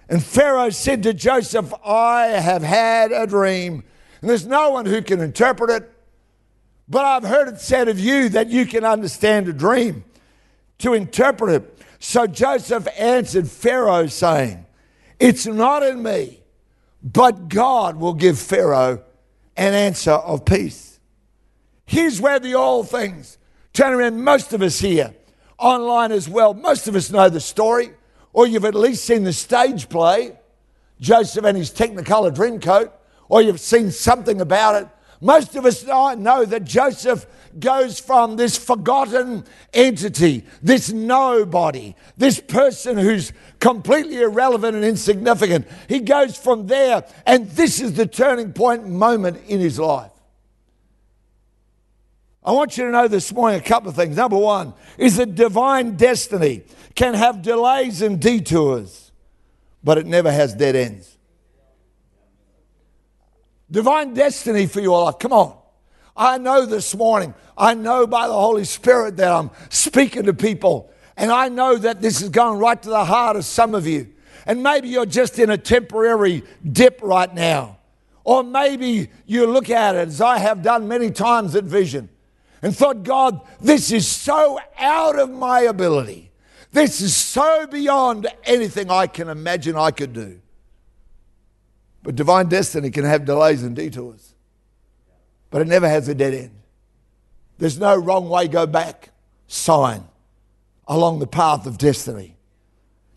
And 0.08 0.24
Pharaoh 0.24 0.70
said 0.70 1.04
to 1.04 1.14
Joseph, 1.14 1.74
I 1.84 2.28
have 2.28 2.64
had 2.64 3.12
a 3.12 3.28
dream. 3.28 3.84
And 4.22 4.30
there's 4.30 4.48
no 4.48 4.70
one 4.70 4.86
who 4.86 5.02
can 5.02 5.20
interpret 5.20 5.70
it, 5.70 5.92
but 6.88 7.04
I've 7.04 7.26
heard 7.26 7.50
it 7.50 7.60
said 7.60 7.90
of 7.90 8.00
you 8.00 8.30
that 8.30 8.48
you 8.48 8.66
can 8.66 8.86
understand 8.86 9.50
a 9.50 9.54
dream 9.54 10.06
to 10.78 10.94
interpret 10.94 11.62
it. 11.62 11.80
So 12.00 12.26
Joseph 12.26 12.88
answered 12.98 13.50
Pharaoh, 13.50 14.08
saying, 14.08 14.64
It's 15.20 15.46
not 15.46 15.84
in 15.84 16.04
me, 16.04 16.40
but 17.04 17.50
God 17.50 17.98
will 17.98 18.14
give 18.14 18.40
Pharaoh 18.40 19.04
an 19.56 19.74
answer 19.74 20.12
of 20.12 20.46
peace. 20.46 21.00
Here's 21.86 22.22
where 22.22 22.40
the 22.40 22.54
old 22.54 22.90
things 22.90 23.38
turn 23.74 23.94
around. 23.94 24.24
Most 24.24 24.54
of 24.54 24.62
us 24.62 24.80
here, 24.80 25.14
online 25.58 26.12
as 26.12 26.30
well, 26.30 26.54
most 26.54 26.88
of 26.88 26.96
us 26.96 27.10
know 27.12 27.30
the 27.30 27.40
story, 27.40 27.92
or 28.34 28.46
you've 28.46 28.66
at 28.66 28.76
least 28.76 29.06
seen 29.06 29.24
the 29.24 29.34
stage 29.34 29.90
play, 29.90 30.38
Joseph 31.00 31.46
and 31.46 31.58
his 31.58 31.72
Technicolor 31.72 32.36
Dreamcoat, 32.36 32.92
or 33.30 33.42
you've 33.42 33.60
seen 33.60 33.90
something 33.92 34.42
about 34.42 34.84
it. 34.84 34.88
Most 35.20 35.56
of 35.56 35.66
us 35.66 35.84
know 35.84 36.46
that 36.46 36.64
Joseph 36.64 37.26
goes 37.60 38.00
from 38.00 38.36
this 38.36 38.56
forgotten 38.58 39.44
entity, 39.74 40.44
this 40.62 40.92
nobody, 40.92 41.96
this 42.18 42.40
person 42.40 42.98
who's 42.98 43.34
completely 43.60 44.22
irrelevant 44.22 44.76
and 44.76 44.86
insignificant. 44.86 45.68
He 45.90 46.02
goes 46.02 46.38
from 46.38 46.68
there, 46.68 47.04
and 47.26 47.50
this 47.52 47.82
is 47.82 47.94
the 47.94 48.06
turning 48.06 48.54
point 48.54 48.88
moment 48.88 49.40
in 49.48 49.60
his 49.60 49.80
life. 49.80 50.12
I 52.44 52.52
want 52.52 52.78
you 52.78 52.86
to 52.86 52.92
know 52.92 53.08
this 53.08 53.34
morning 53.34 53.60
a 53.60 53.64
couple 53.64 53.90
of 53.90 53.96
things. 53.96 54.16
Number 54.16 54.38
one 54.38 54.74
is 54.98 55.18
that 55.18 55.36
divine 55.36 55.98
destiny 55.98 56.62
can 56.96 57.14
have 57.14 57.42
delays 57.42 58.02
and 58.02 58.22
detours, 58.22 59.12
but 59.84 59.98
it 59.98 60.06
never 60.06 60.32
has 60.32 60.54
dead 60.54 60.76
ends. 60.76 61.17
Divine 63.70 64.14
destiny 64.14 64.66
for 64.66 64.80
your 64.80 65.04
life. 65.04 65.20
Come 65.20 65.34
on. 65.34 65.58
I 66.16 66.38
know 66.38 66.66
this 66.66 66.96
morning, 66.96 67.34
I 67.58 67.74
know 67.74 68.08
by 68.08 68.28
the 68.28 68.34
Holy 68.34 68.64
Spirit 68.64 69.18
that 69.18 69.32
I'm 69.32 69.52
speaking 69.70 70.24
to 70.24 70.34
people, 70.34 70.92
and 71.16 71.32
I 71.32 71.50
know 71.50 71.76
that 71.76 72.02
this 72.02 72.22
is 72.22 72.30
going 72.30 72.60
right 72.60 72.82
to 72.82 72.90
the 72.90 73.06
heart 73.06 73.36
of 73.36 73.46
some 73.46 73.76
of 73.76 73.86
you. 73.86 74.14
And 74.46 74.64
maybe 74.64 74.88
you're 74.88 75.06
just 75.06 75.38
in 75.38 75.50
a 75.50 75.58
temporary 75.58 76.44
dip 76.70 77.00
right 77.04 77.32
now. 77.34 77.78
Or 78.24 78.44
maybe 78.44 79.10
you 79.26 79.46
look 79.48 79.70
at 79.70 79.96
it, 79.96 80.08
as 80.08 80.22
I 80.22 80.38
have 80.40 80.62
done 80.62 80.88
many 80.88 81.12
times 81.12 81.56
at 81.56 81.66
Vision, 81.66 82.10
and 82.62 82.76
thought, 82.76 83.04
God, 83.04 83.42
this 83.62 83.92
is 83.92 84.08
so 84.08 84.60
out 84.78 85.20
of 85.20 85.30
my 85.30 85.62
ability. 85.62 86.32
This 86.72 87.02
is 87.02 87.16
so 87.16 87.68
beyond 87.68 88.28
anything 88.44 88.90
I 88.90 89.08
can 89.08 89.30
imagine 89.30 89.76
I 89.76 89.92
could 89.92 90.14
do. 90.14 90.42
But 92.08 92.16
divine 92.16 92.48
destiny 92.48 92.90
can 92.90 93.04
have 93.04 93.26
delays 93.26 93.64
and 93.64 93.76
detours, 93.76 94.34
but 95.50 95.62
it 95.62 95.68
never 95.68 95.90
has 95.90 96.08
a 96.08 96.16
dead 96.16 96.34
end. 96.34 96.52
There's 97.58 97.78
no 97.78 97.98
wrong 97.98 98.30
way, 98.30 98.48
go 98.48 98.66
back 98.66 99.10
sign 99.48 100.06
along 100.88 101.20
the 101.20 101.28
path 101.28 101.66
of 101.66 101.78
destiny. 101.78 102.38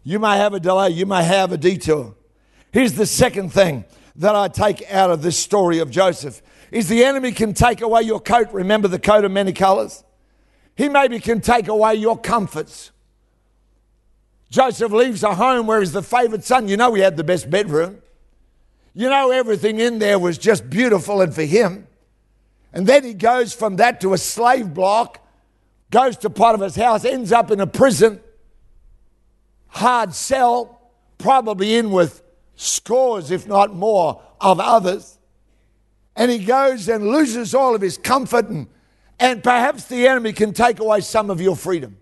You 0.03 0.19
may 0.19 0.39
have 0.39 0.55
a 0.55 0.59
delay, 0.59 0.91
you 0.91 1.07
may 1.07 1.23
have 1.23 1.53
a 1.53 1.57
detour. 1.57 2.17
Here's 2.73 2.95
the 2.95 3.07
second 3.07 3.53
thing 3.53 3.85
that 4.17 4.35
I 4.35 4.49
take 4.49 4.83
out 4.91 5.13
of 5.13 5.23
this 5.23 5.39
story 5.39 5.79
of 5.79 5.89
Joseph 5.93 6.43
is 6.73 6.89
the 6.89 7.05
enemy 7.05 7.31
can 7.31 7.55
take 7.55 7.83
away 7.83 8.03
your 8.03 8.19
coat. 8.19 8.51
Remember 8.51 8.89
the 8.89 8.99
coat 8.99 9.25
of 9.25 9.31
many 9.31 9.53
colors? 9.53 10.03
He 10.75 10.89
maybe 10.89 11.21
can 11.21 11.41
take 11.41 11.69
away 11.69 11.95
your 11.95 12.19
comforts. 12.19 12.91
Joseph 14.51 14.91
leaves 14.91 15.23
a 15.23 15.37
home 15.37 15.69
where 15.69 15.79
he's 15.79 15.93
the 15.93 16.03
favored 16.03 16.43
son. 16.43 16.67
You 16.67 16.77
know, 16.77 16.93
he 16.95 17.03
had 17.03 17.17
the 17.17 17.23
best 17.23 17.49
bedroom. 17.49 18.03
You 18.95 19.09
know, 19.09 19.31
everything 19.31 19.79
in 19.79 19.99
there 19.99 20.19
was 20.19 20.39
just 20.39 20.69
beautiful 20.69 21.21
and 21.21 21.35
for 21.35 21.45
him. 21.45 21.87
And 22.73 22.87
then 22.87 23.05
he 23.05 23.15
goes 23.15 23.53
from 23.53 23.77
that 23.77 24.01
to 24.01 24.13
a 24.13 24.19
slave 24.19 24.75
block, 24.75 25.25
goes 25.91 26.17
to 26.19 26.31
Potiphar's 26.31 26.77
house, 26.77 27.05
ends 27.05 27.33
up 27.33 27.51
in 27.51 27.61
a 27.61 27.67
prison, 27.67 28.21
hard 29.69 30.15
cell, 30.15 30.91
probably 31.19 31.77
in 31.77 31.91
with 31.91 32.23
scores, 32.57 33.31
if 33.31 33.47
not 33.47 33.75
more, 33.75 34.23
of 34.41 34.61
others. 34.61 35.19
And 36.17 36.31
he 36.31 36.45
goes 36.45 36.89
and 36.89 37.09
loses 37.09 37.55
all 37.55 37.75
of 37.75 37.81
his 37.81 37.97
comfort, 37.99 38.49
and, 38.49 38.69
and 39.19 39.43
perhaps 39.43 39.85
the 39.85 40.07
enemy 40.07 40.33
can 40.33 40.53
take 40.53 40.81
away 40.81 41.01
some 41.01 41.31
of 41.31 41.41
your 41.41 41.57
freedom. 41.57 41.97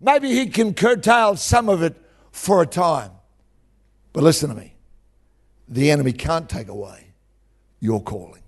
Maybe 0.00 0.32
he 0.32 0.46
can 0.46 0.74
curtail 0.74 1.36
some 1.36 1.68
of 1.68 1.82
it 1.82 1.96
for 2.30 2.62
a 2.62 2.66
time. 2.66 3.10
But 4.12 4.22
listen 4.22 4.48
to 4.48 4.54
me 4.54 4.74
the 5.68 5.90
enemy 5.90 6.12
can't 6.12 6.48
take 6.48 6.68
away 6.68 7.12
your 7.80 8.02
calling. 8.02 8.42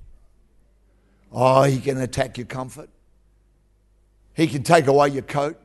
Oh, 1.33 1.63
he 1.63 1.79
can 1.79 1.99
attack 1.99 2.39
your 2.39 2.47
comfort. 2.47 2.91
He 4.35 4.47
can 4.47 4.63
take 4.63 4.87
away 4.87 5.09
your 5.09 5.23
coat. 5.23 5.61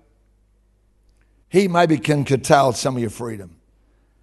He 1.50 1.67
maybe 1.67 1.97
can 1.97 2.25
curtail 2.25 2.74
some 2.74 2.95
of 2.95 3.01
your 3.01 3.09
freedom, 3.09 3.57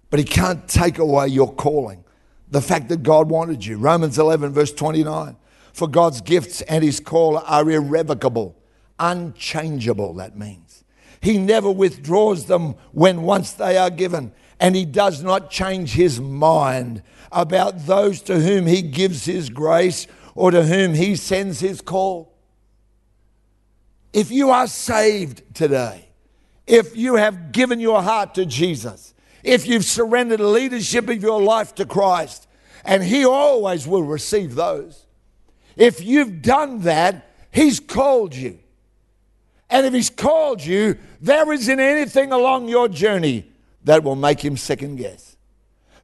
but 0.09 0.19
he 0.19 0.25
can't 0.25 0.67
take 0.67 0.99
away 0.99 1.27
your 1.27 1.53
calling. 1.53 2.03
The 2.51 2.61
fact 2.61 2.89
that 2.89 3.01
God 3.01 3.29
wanted 3.29 3.65
you. 3.65 3.77
Romans 3.77 4.19
11, 4.19 4.51
verse 4.51 4.71
29. 4.71 5.35
For 5.73 5.87
God's 5.87 6.21
gifts 6.21 6.61
and 6.61 6.83
his 6.83 6.99
call 6.99 7.39
are 7.39 7.69
irrevocable, 7.69 8.55
unchangeable, 8.99 10.13
that 10.15 10.37
means. 10.37 10.83
He 11.19 11.39
never 11.39 11.71
withdraws 11.71 12.45
them 12.45 12.75
when 12.91 13.23
once 13.23 13.53
they 13.53 13.77
are 13.77 13.89
given, 13.89 14.33
and 14.59 14.75
he 14.75 14.85
does 14.85 15.23
not 15.23 15.49
change 15.49 15.93
his 15.93 16.19
mind 16.19 17.01
about 17.33 17.85
those 17.85 18.21
to 18.23 18.39
whom 18.39 18.65
he 18.65 18.81
gives 18.81 19.25
his 19.25 19.49
grace 19.49 20.07
or 20.35 20.51
to 20.51 20.63
whom 20.63 20.93
he 20.93 21.15
sends 21.15 21.59
his 21.59 21.81
call. 21.81 22.33
If 24.13 24.31
you 24.31 24.51
are 24.51 24.67
saved 24.67 25.55
today, 25.55 26.07
if 26.67 26.95
you 26.95 27.15
have 27.15 27.51
given 27.51 27.79
your 27.79 28.01
heart 28.01 28.35
to 28.35 28.45
Jesus, 28.45 29.13
if 29.43 29.67
you've 29.67 29.85
surrendered 29.85 30.39
the 30.39 30.47
leadership 30.47 31.09
of 31.09 31.21
your 31.21 31.41
life 31.41 31.75
to 31.75 31.85
Christ, 31.85 32.47
and 32.85 33.03
He 33.03 33.25
always 33.25 33.87
will 33.87 34.03
receive 34.03 34.55
those. 34.55 35.05
If 35.75 36.03
you've 36.03 36.41
done 36.41 36.81
that, 36.81 37.29
He's 37.51 37.79
called 37.79 38.35
you. 38.35 38.59
And 39.69 39.85
if 39.85 39.93
He's 39.93 40.09
called 40.09 40.63
you, 40.63 40.97
there 41.19 41.51
isn't 41.51 41.79
anything 41.79 42.31
along 42.31 42.69
your 42.69 42.87
journey 42.87 43.45
that 43.83 44.03
will 44.03 44.15
make 44.15 44.43
Him 44.43 44.57
second 44.57 44.97
guess. 44.97 45.32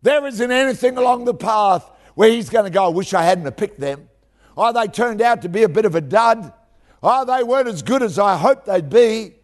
There 0.01 0.25
isn't 0.25 0.51
anything 0.51 0.98
along 0.98 1.25
the 1.25 1.34
path 1.34 1.89
where 2.15 2.29
He's 2.29 2.50
going 2.50 2.65
to 2.65 2.72
go, 2.72 2.86
I 2.86 2.89
wish 2.89 3.13
I 3.13 3.24
hadn't 3.24 3.50
picked 3.58 3.79
them. 3.79 4.10
Or 4.56 4.74
they 4.74 4.88
turned 4.88 5.22
out 5.22 5.41
to 5.44 5.50
be 5.50 5.63
a 5.63 5.70
bit 5.70 5.86
of 5.86 5.96
a 5.96 6.01
dud. 6.01 6.53
Or 7.01 7.25
they 7.25 7.44
weren't 7.44 7.68
as 7.68 7.82
good 7.82 8.03
as 8.03 8.20
I 8.20 8.36
hoped 8.36 8.65
they'd 8.65 8.89
be. 8.89 9.36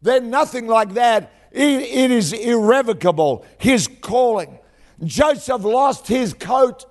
Then 0.00 0.30
nothing 0.30 0.66
like 0.66 0.94
that. 0.94 1.32
It, 1.50 1.82
it 1.82 2.10
is 2.10 2.32
irrevocable. 2.32 3.44
His 3.58 3.88
calling. 4.00 4.58
Joseph 5.04 5.64
lost 5.64 6.06
his 6.06 6.32
coat, 6.32 6.86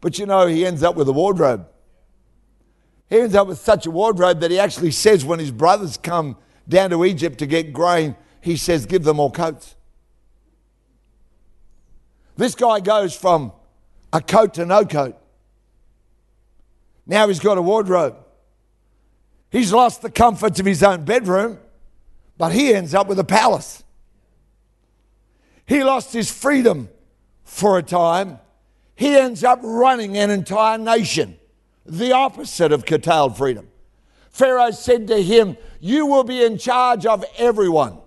but 0.00 0.18
you 0.18 0.26
know, 0.26 0.46
he 0.46 0.66
ends 0.66 0.82
up 0.82 0.94
with 0.94 1.08
a 1.08 1.12
wardrobe. 1.12 1.66
He 3.08 3.20
ends 3.20 3.34
up 3.34 3.48
with 3.48 3.58
such 3.58 3.86
a 3.86 3.90
wardrobe 3.90 4.40
that 4.40 4.50
he 4.50 4.58
actually 4.58 4.90
says 4.90 5.24
when 5.24 5.38
his 5.38 5.50
brothers 5.50 5.96
come 5.96 6.36
down 6.68 6.90
to 6.90 7.04
Egypt 7.04 7.38
to 7.38 7.46
get 7.46 7.72
grain, 7.72 8.14
he 8.40 8.56
says, 8.56 8.84
Give 8.84 9.02
them 9.02 9.18
all 9.18 9.30
coats. 9.30 9.74
This 12.38 12.54
guy 12.54 12.78
goes 12.78 13.16
from 13.16 13.50
a 14.12 14.22
coat 14.22 14.54
to 14.54 14.64
no 14.64 14.84
coat. 14.84 15.18
Now 17.04 17.26
he's 17.26 17.40
got 17.40 17.58
a 17.58 17.62
wardrobe. 17.62 18.16
He's 19.50 19.72
lost 19.72 20.02
the 20.02 20.10
comforts 20.10 20.60
of 20.60 20.64
his 20.64 20.84
own 20.84 21.04
bedroom, 21.04 21.58
but 22.36 22.52
he 22.52 22.72
ends 22.72 22.94
up 22.94 23.08
with 23.08 23.18
a 23.18 23.24
palace. 23.24 23.82
He 25.66 25.82
lost 25.82 26.12
his 26.12 26.30
freedom 26.30 26.88
for 27.42 27.76
a 27.76 27.82
time. 27.82 28.38
He 28.94 29.16
ends 29.16 29.42
up 29.42 29.58
running 29.64 30.16
an 30.16 30.30
entire 30.30 30.78
nation, 30.78 31.36
the 31.86 32.12
opposite 32.12 32.70
of 32.70 32.86
curtailed 32.86 33.36
freedom. 33.36 33.66
Pharaoh 34.30 34.70
said 34.70 35.08
to 35.08 35.20
him, 35.20 35.56
You 35.80 36.06
will 36.06 36.24
be 36.24 36.44
in 36.44 36.56
charge 36.56 37.04
of 37.04 37.24
everyone. 37.36 37.98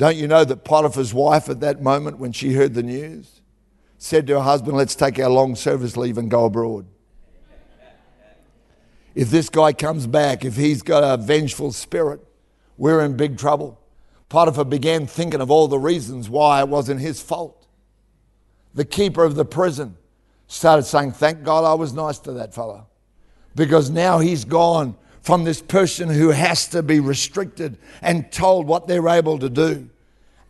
Don't 0.00 0.16
you 0.16 0.26
know 0.26 0.46
that 0.46 0.64
Potiphar's 0.64 1.12
wife 1.12 1.50
at 1.50 1.60
that 1.60 1.82
moment, 1.82 2.18
when 2.18 2.32
she 2.32 2.54
heard 2.54 2.72
the 2.72 2.82
news, 2.82 3.42
said 3.98 4.26
to 4.28 4.36
her 4.36 4.40
husband, 4.40 4.74
Let's 4.74 4.94
take 4.94 5.18
our 5.18 5.28
long 5.28 5.54
service 5.54 5.94
leave 5.94 6.16
and 6.16 6.30
go 6.30 6.46
abroad. 6.46 6.86
If 9.14 9.28
this 9.28 9.50
guy 9.50 9.74
comes 9.74 10.06
back, 10.06 10.42
if 10.42 10.56
he's 10.56 10.80
got 10.80 11.04
a 11.04 11.22
vengeful 11.22 11.72
spirit, 11.72 12.26
we're 12.78 13.04
in 13.04 13.18
big 13.18 13.36
trouble. 13.36 13.78
Potiphar 14.30 14.64
began 14.64 15.06
thinking 15.06 15.42
of 15.42 15.50
all 15.50 15.68
the 15.68 15.78
reasons 15.78 16.30
why 16.30 16.60
it 16.60 16.68
wasn't 16.68 17.02
his 17.02 17.20
fault. 17.20 17.66
The 18.72 18.86
keeper 18.86 19.22
of 19.22 19.34
the 19.34 19.44
prison 19.44 19.98
started 20.46 20.84
saying, 20.84 21.12
Thank 21.12 21.44
God 21.44 21.66
I 21.66 21.74
was 21.74 21.92
nice 21.92 22.18
to 22.20 22.32
that 22.32 22.54
fellow. 22.54 22.86
Because 23.54 23.90
now 23.90 24.18
he's 24.18 24.46
gone 24.46 24.96
from 25.22 25.44
this 25.44 25.60
person 25.60 26.08
who 26.08 26.30
has 26.30 26.68
to 26.68 26.82
be 26.82 27.00
restricted 27.00 27.78
and 28.00 28.30
told 28.32 28.66
what 28.66 28.86
they're 28.86 29.08
able 29.08 29.38
to 29.38 29.48
do. 29.48 29.88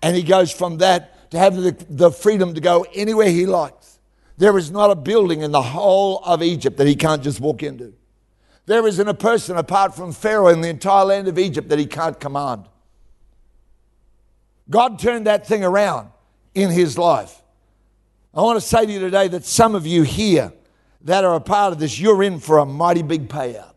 And 0.02 0.16
he 0.16 0.22
goes 0.22 0.52
from 0.52 0.78
that 0.78 1.30
to 1.30 1.38
having 1.38 1.62
the, 1.62 1.86
the 1.88 2.10
freedom 2.10 2.54
to 2.54 2.60
go 2.60 2.86
anywhere 2.94 3.28
he 3.28 3.46
likes. 3.46 3.98
There 4.38 4.56
is 4.56 4.70
not 4.70 4.90
a 4.90 4.94
building 4.94 5.42
in 5.42 5.50
the 5.52 5.62
whole 5.62 6.18
of 6.24 6.42
Egypt 6.42 6.76
that 6.78 6.86
he 6.86 6.94
can't 6.94 7.22
just 7.22 7.40
walk 7.40 7.62
into. 7.62 7.92
There 8.66 8.86
isn't 8.86 9.08
a 9.08 9.14
person 9.14 9.56
apart 9.56 9.94
from 9.94 10.12
Pharaoh 10.12 10.48
in 10.48 10.60
the 10.60 10.68
entire 10.68 11.04
land 11.04 11.28
of 11.28 11.38
Egypt 11.38 11.68
that 11.68 11.78
he 11.78 11.86
can't 11.86 12.18
command. 12.18 12.64
God 14.70 14.98
turned 14.98 15.26
that 15.26 15.46
thing 15.46 15.64
around 15.64 16.10
in 16.54 16.70
his 16.70 16.96
life. 16.96 17.42
I 18.32 18.42
want 18.42 18.60
to 18.60 18.66
say 18.66 18.86
to 18.86 18.92
you 18.92 19.00
today 19.00 19.26
that 19.28 19.44
some 19.44 19.74
of 19.74 19.86
you 19.86 20.04
here 20.04 20.52
that 21.02 21.24
are 21.24 21.34
a 21.34 21.40
part 21.40 21.72
of 21.72 21.80
this, 21.80 21.98
you're 21.98 22.22
in 22.22 22.38
for 22.38 22.58
a 22.58 22.64
mighty 22.64 23.02
big 23.02 23.28
payout. 23.28 23.69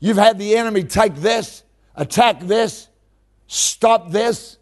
You've 0.00 0.16
had 0.16 0.38
the 0.38 0.56
enemy 0.56 0.84
take 0.84 1.16
this, 1.16 1.64
attack 1.94 2.40
this, 2.40 2.88
stop 3.46 4.10
this. 4.10 4.58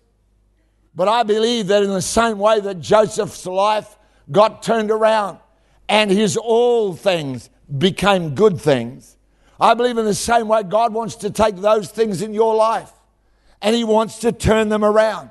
But 0.95 1.09
I 1.09 1.23
believe 1.25 1.67
that 1.67 1.83
in 1.83 1.91
the 1.91 2.01
same 2.01 2.39
way 2.39 2.61
that 2.61 2.81
Joseph's 2.81 3.45
life 3.45 3.99
got 4.31 4.63
turned 4.63 4.91
around 4.91 5.39
and 5.89 6.11
his 6.11 6.37
all 6.37 6.95
things 6.95 7.51
became 7.79 8.35
good 8.35 8.59
things, 8.59 9.17
I 9.61 9.75
believe 9.75 9.99
in 9.99 10.07
the 10.07 10.15
same 10.15 10.49
way 10.49 10.63
God 10.63 10.95
wants 10.95 11.17
to 11.17 11.31
take 11.31 11.57
those 11.57 11.91
things 11.91 12.23
in 12.23 12.33
your 12.33 12.55
life 12.55 12.93
and 13.61 13.75
he 13.77 13.85
wants 13.85 14.21
to 14.21 14.33
turn 14.33 14.69
them 14.69 14.85
around. 14.85 15.31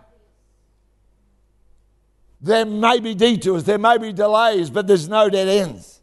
There 2.41 2.65
may 2.65 2.99
be 2.99 3.15
detours, 3.15 3.63
there 3.63 3.79
may 3.79 3.97
be 3.97 4.13
delays, 4.13 4.69
but 4.69 4.85
there's 4.85 5.09
no 5.09 5.29
dead 5.29 5.47
ends. 5.47 6.01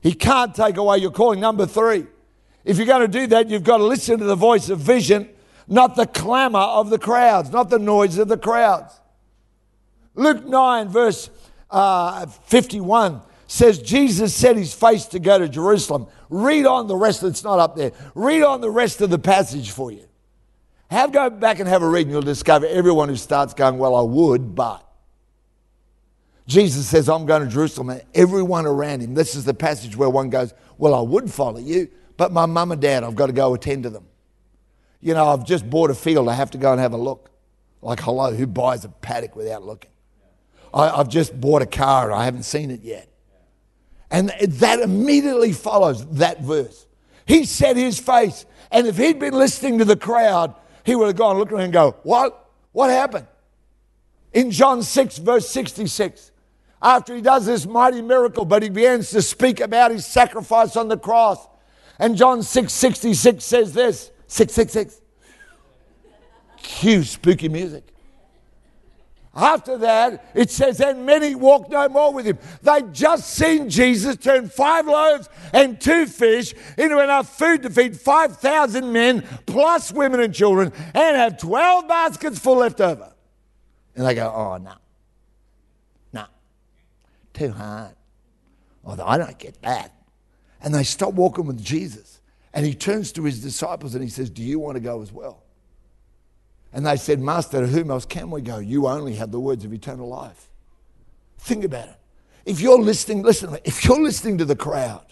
He 0.00 0.12
can't 0.12 0.54
take 0.54 0.76
away 0.76 0.98
your 0.98 1.10
calling. 1.10 1.40
Number 1.40 1.66
three, 1.66 2.06
if 2.68 2.76
you're 2.76 2.86
going 2.86 3.00
to 3.00 3.08
do 3.08 3.26
that, 3.28 3.48
you've 3.48 3.64
got 3.64 3.78
to 3.78 3.84
listen 3.84 4.18
to 4.18 4.26
the 4.26 4.36
voice 4.36 4.68
of 4.68 4.78
vision, 4.78 5.26
not 5.66 5.96
the 5.96 6.06
clamor 6.06 6.58
of 6.58 6.90
the 6.90 6.98
crowds, 6.98 7.50
not 7.50 7.70
the 7.70 7.78
noise 7.78 8.18
of 8.18 8.28
the 8.28 8.36
crowds. 8.36 8.92
Luke 10.14 10.44
9, 10.44 10.88
verse 10.88 11.30
uh, 11.70 12.26
51 12.26 13.22
says 13.46 13.78
Jesus 13.78 14.34
set 14.34 14.56
his 14.56 14.74
face 14.74 15.06
to 15.06 15.18
go 15.18 15.38
to 15.38 15.48
Jerusalem. 15.48 16.08
Read 16.28 16.66
on 16.66 16.88
the 16.88 16.96
rest, 16.96 17.22
it's 17.22 17.42
not 17.42 17.58
up 17.58 17.74
there. 17.74 17.92
Read 18.14 18.42
on 18.42 18.60
the 18.60 18.70
rest 18.70 19.00
of 19.00 19.08
the 19.08 19.18
passage 19.18 19.70
for 19.70 19.90
you. 19.90 20.04
Have 20.90 21.10
go 21.10 21.30
back 21.30 21.60
and 21.60 21.68
have 21.68 21.82
a 21.82 21.88
read, 21.88 22.02
and 22.02 22.10
you'll 22.10 22.20
discover 22.20 22.66
everyone 22.66 23.08
who 23.08 23.16
starts 23.16 23.54
going, 23.54 23.78
Well, 23.78 23.96
I 23.96 24.02
would, 24.02 24.54
but. 24.54 24.84
Jesus 26.46 26.86
says, 26.86 27.08
I'm 27.08 27.24
going 27.24 27.42
to 27.42 27.48
Jerusalem, 27.48 27.90
and 27.90 28.02
everyone 28.14 28.66
around 28.66 29.00
him. 29.00 29.14
This 29.14 29.34
is 29.34 29.44
the 29.46 29.54
passage 29.54 29.96
where 29.96 30.10
one 30.10 30.28
goes, 30.28 30.52
Well, 30.76 30.94
I 30.94 31.00
would 31.00 31.30
follow 31.30 31.60
you, 31.60 31.88
but 32.18 32.32
my 32.32 32.44
mum 32.44 32.72
and 32.72 32.82
dad, 32.82 33.04
I've 33.04 33.14
got 33.14 33.28
to 33.28 33.32
go 33.32 33.54
attend 33.54 33.84
to 33.84 33.90
them. 33.90 34.04
You 35.00 35.14
know, 35.14 35.28
I've 35.28 35.46
just 35.46 35.70
bought 35.70 35.90
a 35.90 35.94
field, 35.94 36.28
I 36.28 36.34
have 36.34 36.50
to 36.50 36.58
go 36.58 36.72
and 36.72 36.80
have 36.80 36.92
a 36.92 36.98
look. 36.98 37.30
Like, 37.80 38.00
hello, 38.00 38.34
who 38.34 38.46
buys 38.46 38.84
a 38.84 38.88
paddock 38.88 39.36
without 39.36 39.62
looking? 39.62 39.92
I, 40.74 40.90
I've 40.90 41.08
just 41.08 41.40
bought 41.40 41.62
a 41.62 41.66
car, 41.66 42.12
I 42.12 42.24
haven't 42.24 42.42
seen 42.42 42.72
it 42.72 42.82
yet. 42.82 43.08
And 44.10 44.30
that 44.30 44.80
immediately 44.80 45.52
follows 45.52 46.04
that 46.16 46.42
verse. 46.42 46.86
He 47.24 47.44
set 47.44 47.76
his 47.76 48.00
face, 48.00 48.46
and 48.72 48.86
if 48.86 48.96
he'd 48.96 49.20
been 49.20 49.34
listening 49.34 49.78
to 49.78 49.84
the 49.84 49.96
crowd, 49.96 50.54
he 50.84 50.96
would 50.96 51.06
have 51.06 51.16
gone, 51.16 51.38
look 51.38 51.48
at 51.52 51.54
him 51.54 51.60
and 51.60 51.72
go, 51.72 51.96
What? 52.02 52.50
What 52.72 52.90
happened? 52.90 53.26
In 54.32 54.50
John 54.50 54.82
6, 54.82 55.18
verse 55.18 55.48
66, 55.48 56.32
after 56.82 57.14
he 57.14 57.22
does 57.22 57.46
this 57.46 57.64
mighty 57.64 58.02
miracle, 58.02 58.44
but 58.44 58.62
he 58.62 58.70
begins 58.70 59.10
to 59.10 59.22
speak 59.22 59.60
about 59.60 59.90
his 59.90 60.04
sacrifice 60.04 60.76
on 60.76 60.88
the 60.88 60.98
cross. 60.98 61.46
And 61.98 62.16
John 62.16 62.42
6, 62.42 62.72
66 62.72 63.44
says 63.44 63.72
this 63.72 64.10
666. 64.28 65.00
Cue 66.58 67.02
spooky 67.02 67.48
music. 67.48 67.84
After 69.34 69.78
that, 69.78 70.24
it 70.34 70.50
says, 70.50 70.80
and 70.80 71.06
many 71.06 71.36
walked 71.36 71.70
no 71.70 71.88
more 71.88 72.12
with 72.12 72.26
him. 72.26 72.38
They'd 72.62 72.92
just 72.92 73.30
seen 73.30 73.68
Jesus 73.68 74.16
turn 74.16 74.48
five 74.48 74.86
loaves 74.86 75.28
and 75.52 75.80
two 75.80 76.06
fish 76.06 76.54
into 76.76 77.00
enough 77.00 77.38
food 77.38 77.62
to 77.62 77.70
feed 77.70 77.96
5,000 77.96 78.92
men, 78.92 79.24
plus 79.46 79.92
women 79.92 80.20
and 80.20 80.34
children, 80.34 80.72
and 80.92 81.16
have 81.16 81.38
12 81.38 81.86
baskets 81.86 82.38
full 82.40 82.56
left 82.56 82.80
over. 82.80 83.12
And 83.94 84.06
they 84.06 84.14
go, 84.14 84.32
oh, 84.34 84.56
no. 84.56 84.74
No. 86.12 86.24
Too 87.32 87.52
hard. 87.52 87.94
Although 88.84 89.06
I 89.06 89.18
don't 89.18 89.38
get 89.38 89.60
that. 89.62 89.92
And 90.60 90.74
they 90.74 90.84
stop 90.84 91.14
walking 91.14 91.46
with 91.46 91.62
Jesus. 91.62 92.20
And 92.52 92.66
he 92.66 92.74
turns 92.74 93.12
to 93.12 93.24
his 93.24 93.42
disciples 93.42 93.94
and 93.94 94.02
he 94.02 94.10
says, 94.10 94.30
Do 94.30 94.42
you 94.42 94.58
want 94.58 94.76
to 94.76 94.80
go 94.80 95.02
as 95.02 95.12
well? 95.12 95.42
And 96.72 96.86
they 96.86 96.96
said, 96.96 97.20
Master, 97.20 97.60
to 97.60 97.66
whom 97.66 97.90
else 97.90 98.04
can 98.04 98.30
we 98.30 98.42
go? 98.42 98.58
You 98.58 98.86
only 98.88 99.14
have 99.14 99.30
the 99.30 99.40
words 99.40 99.64
of 99.64 99.72
eternal 99.72 100.08
life. 100.08 100.48
Think 101.38 101.64
about 101.64 101.88
it. 101.88 101.96
If 102.44 102.60
you're 102.60 102.78
listening, 102.78 103.22
listen, 103.22 103.56
if 103.64 103.84
you're 103.84 104.00
listening 104.00 104.38
to 104.38 104.44
the 104.44 104.56
crowd, 104.56 105.04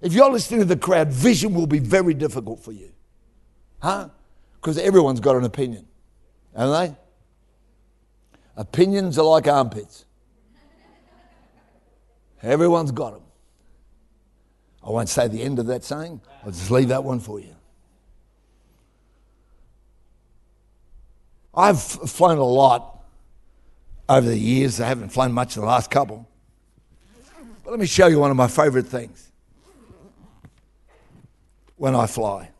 if 0.00 0.12
you're 0.12 0.30
listening 0.30 0.60
to 0.60 0.66
the 0.66 0.76
crowd, 0.76 1.08
vision 1.08 1.54
will 1.54 1.66
be 1.66 1.78
very 1.78 2.14
difficult 2.14 2.60
for 2.60 2.72
you. 2.72 2.92
Huh? 3.80 4.08
Because 4.54 4.78
everyone's 4.78 5.20
got 5.20 5.36
an 5.36 5.44
opinion, 5.44 5.86
haven't 6.56 6.72
they? 6.72 6.96
Opinions 8.56 9.18
are 9.18 9.24
like 9.24 9.46
armpits. 9.46 10.04
Everyone's 12.42 12.92
got 12.92 13.14
them. 13.14 13.22
I 14.88 14.90
won't 14.90 15.10
say 15.10 15.28
the 15.28 15.42
end 15.42 15.58
of 15.58 15.66
that 15.66 15.84
saying, 15.84 16.18
I'll 16.42 16.50
just 16.50 16.70
leave 16.70 16.88
that 16.88 17.04
one 17.04 17.20
for 17.20 17.38
you. 17.38 17.54
I've 21.54 21.82
flown 21.82 22.38
a 22.38 22.44
lot 22.44 23.04
over 24.08 24.26
the 24.26 24.38
years. 24.38 24.80
I 24.80 24.86
haven't 24.86 25.10
flown 25.10 25.32
much 25.32 25.56
in 25.56 25.60
the 25.60 25.68
last 25.68 25.90
couple. 25.90 26.26
But 27.62 27.72
let 27.72 27.78
me 27.78 27.84
show 27.84 28.06
you 28.06 28.18
one 28.18 28.30
of 28.30 28.36
my 28.38 28.48
favorite 28.48 28.86
things. 28.86 29.30
when 31.76 31.94
I 31.94 32.06
fly. 32.06 32.50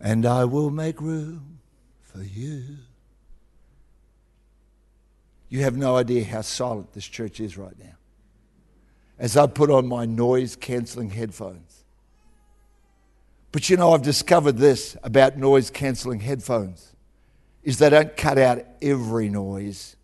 And 0.00 0.24
I 0.24 0.46
will 0.46 0.70
make 0.70 1.00
room 1.00 1.58
for 2.00 2.22
you. 2.22 2.78
You 5.48 5.62
have 5.62 5.76
no 5.76 5.96
idea 5.96 6.24
how 6.24 6.40
silent 6.40 6.92
this 6.92 7.06
church 7.06 7.40
is 7.40 7.56
right 7.56 7.78
now. 7.78 7.96
As 9.18 9.36
I 9.36 9.46
put 9.46 9.70
on 9.70 9.86
my 9.86 10.04
noise 10.04 10.56
cancelling 10.56 11.10
headphones. 11.10 11.84
But 13.52 13.70
you 13.70 13.76
know, 13.76 13.92
I've 13.92 14.02
discovered 14.02 14.58
this 14.58 14.96
about 15.02 15.38
noise 15.38 15.70
cancelling 15.70 16.20
headphones 16.20 16.92
is 17.62 17.78
they 17.78 17.90
don't 17.90 18.16
cut 18.16 18.38
out 18.38 18.64
every 18.82 19.28
noise. 19.28 19.96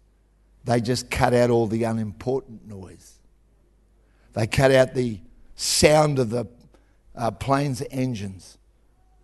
They 0.65 0.81
just 0.81 1.11
cut 1.11 1.35
out 1.35 1.51
all 1.51 1.67
the 1.67 1.85
unimportant 1.85 2.67
noise. 2.67 3.19
They 4.33 4.47
cut 4.47 4.73
out 4.73 4.95
the 4.95 5.21
sound 5.55 6.19
of 6.19 6.31
the 6.31 6.47
uh, 7.15 7.31
plane's 7.31 7.83
engines. 7.91 8.59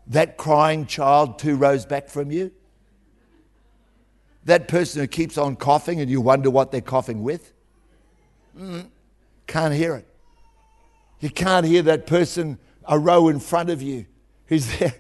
That 0.08 0.36
crying 0.36 0.86
child 0.86 1.38
two 1.38 1.56
rows 1.56 1.86
back 1.86 2.08
from 2.08 2.30
you. 2.30 2.52
That 4.48 4.66
person 4.66 5.02
who 5.02 5.06
keeps 5.06 5.36
on 5.36 5.56
coughing 5.56 6.00
and 6.00 6.10
you 6.10 6.22
wonder 6.22 6.48
what 6.48 6.72
they're 6.72 6.80
coughing 6.80 7.22
with. 7.22 7.52
Mm, 8.58 8.86
can't 9.46 9.74
hear 9.74 9.94
it. 9.94 10.08
You 11.20 11.28
can't 11.28 11.66
hear 11.66 11.82
that 11.82 12.06
person 12.06 12.58
a 12.86 12.98
row 12.98 13.28
in 13.28 13.40
front 13.40 13.68
of 13.68 13.82
you 13.82 14.06
who's 14.46 14.78
there. 14.78 14.94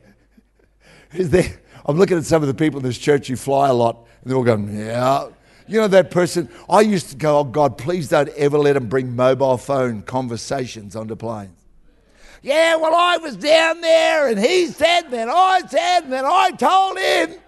who's 1.12 1.30
there. 1.30 1.60
I'm 1.86 1.96
looking 1.96 2.18
at 2.18 2.26
some 2.26 2.42
of 2.42 2.48
the 2.48 2.52
people 2.52 2.78
in 2.78 2.84
this 2.84 2.98
church 2.98 3.28
who 3.28 3.36
fly 3.36 3.70
a 3.70 3.72
lot, 3.72 4.06
and 4.20 4.30
they're 4.30 4.36
all 4.36 4.44
going, 4.44 4.78
yeah. 4.78 5.28
You 5.66 5.80
know 5.80 5.88
that 5.88 6.10
person? 6.10 6.50
I 6.68 6.82
used 6.82 7.08
to 7.08 7.16
go, 7.16 7.38
oh 7.38 7.44
God, 7.44 7.78
please 7.78 8.10
don't 8.10 8.28
ever 8.36 8.58
let 8.58 8.74
them 8.74 8.88
bring 8.88 9.16
mobile 9.16 9.56
phone 9.56 10.02
conversations 10.02 10.94
onto 10.94 11.16
planes. 11.16 11.64
Yeah, 12.42 12.76
well, 12.76 12.94
I 12.94 13.16
was 13.16 13.34
down 13.34 13.80
there, 13.80 14.28
and 14.28 14.38
he 14.38 14.66
said, 14.66 15.04
and 15.04 15.12
then 15.14 15.30
I 15.30 15.62
said, 15.66 16.00
and 16.00 16.12
then 16.12 16.26
I 16.26 16.50
told 16.50 16.98
him. 16.98 17.40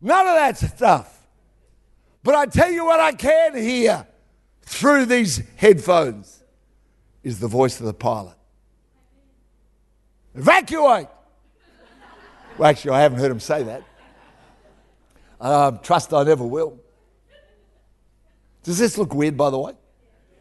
None 0.00 0.26
of 0.26 0.34
that 0.34 0.56
stuff. 0.58 1.26
But 2.22 2.34
I 2.34 2.46
tell 2.46 2.70
you 2.70 2.84
what 2.84 3.00
I 3.00 3.12
can 3.12 3.56
hear 3.56 4.06
through 4.62 5.06
these 5.06 5.42
headphones 5.56 6.42
is 7.22 7.38
the 7.38 7.48
voice 7.48 7.80
of 7.80 7.86
the 7.86 7.94
pilot. 7.94 8.36
Evacuate! 10.34 11.08
Well, 12.56 12.68
actually, 12.68 12.92
I 12.92 13.00
haven't 13.00 13.18
heard 13.18 13.30
him 13.30 13.40
say 13.40 13.62
that. 13.62 13.82
Um, 15.40 15.80
trust 15.82 16.12
I 16.12 16.22
never 16.22 16.44
will. 16.44 16.78
Does 18.62 18.78
this 18.78 18.98
look 18.98 19.14
weird, 19.14 19.36
by 19.36 19.50
the 19.50 19.58
way? 19.58 19.72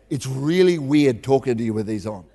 It's 0.10 0.28
really 0.28 0.78
weird 0.78 1.24
talking 1.24 1.58
to 1.58 1.63
you 1.63 1.74
with 1.74 1.88
these 1.88 2.06
on. 2.06 2.26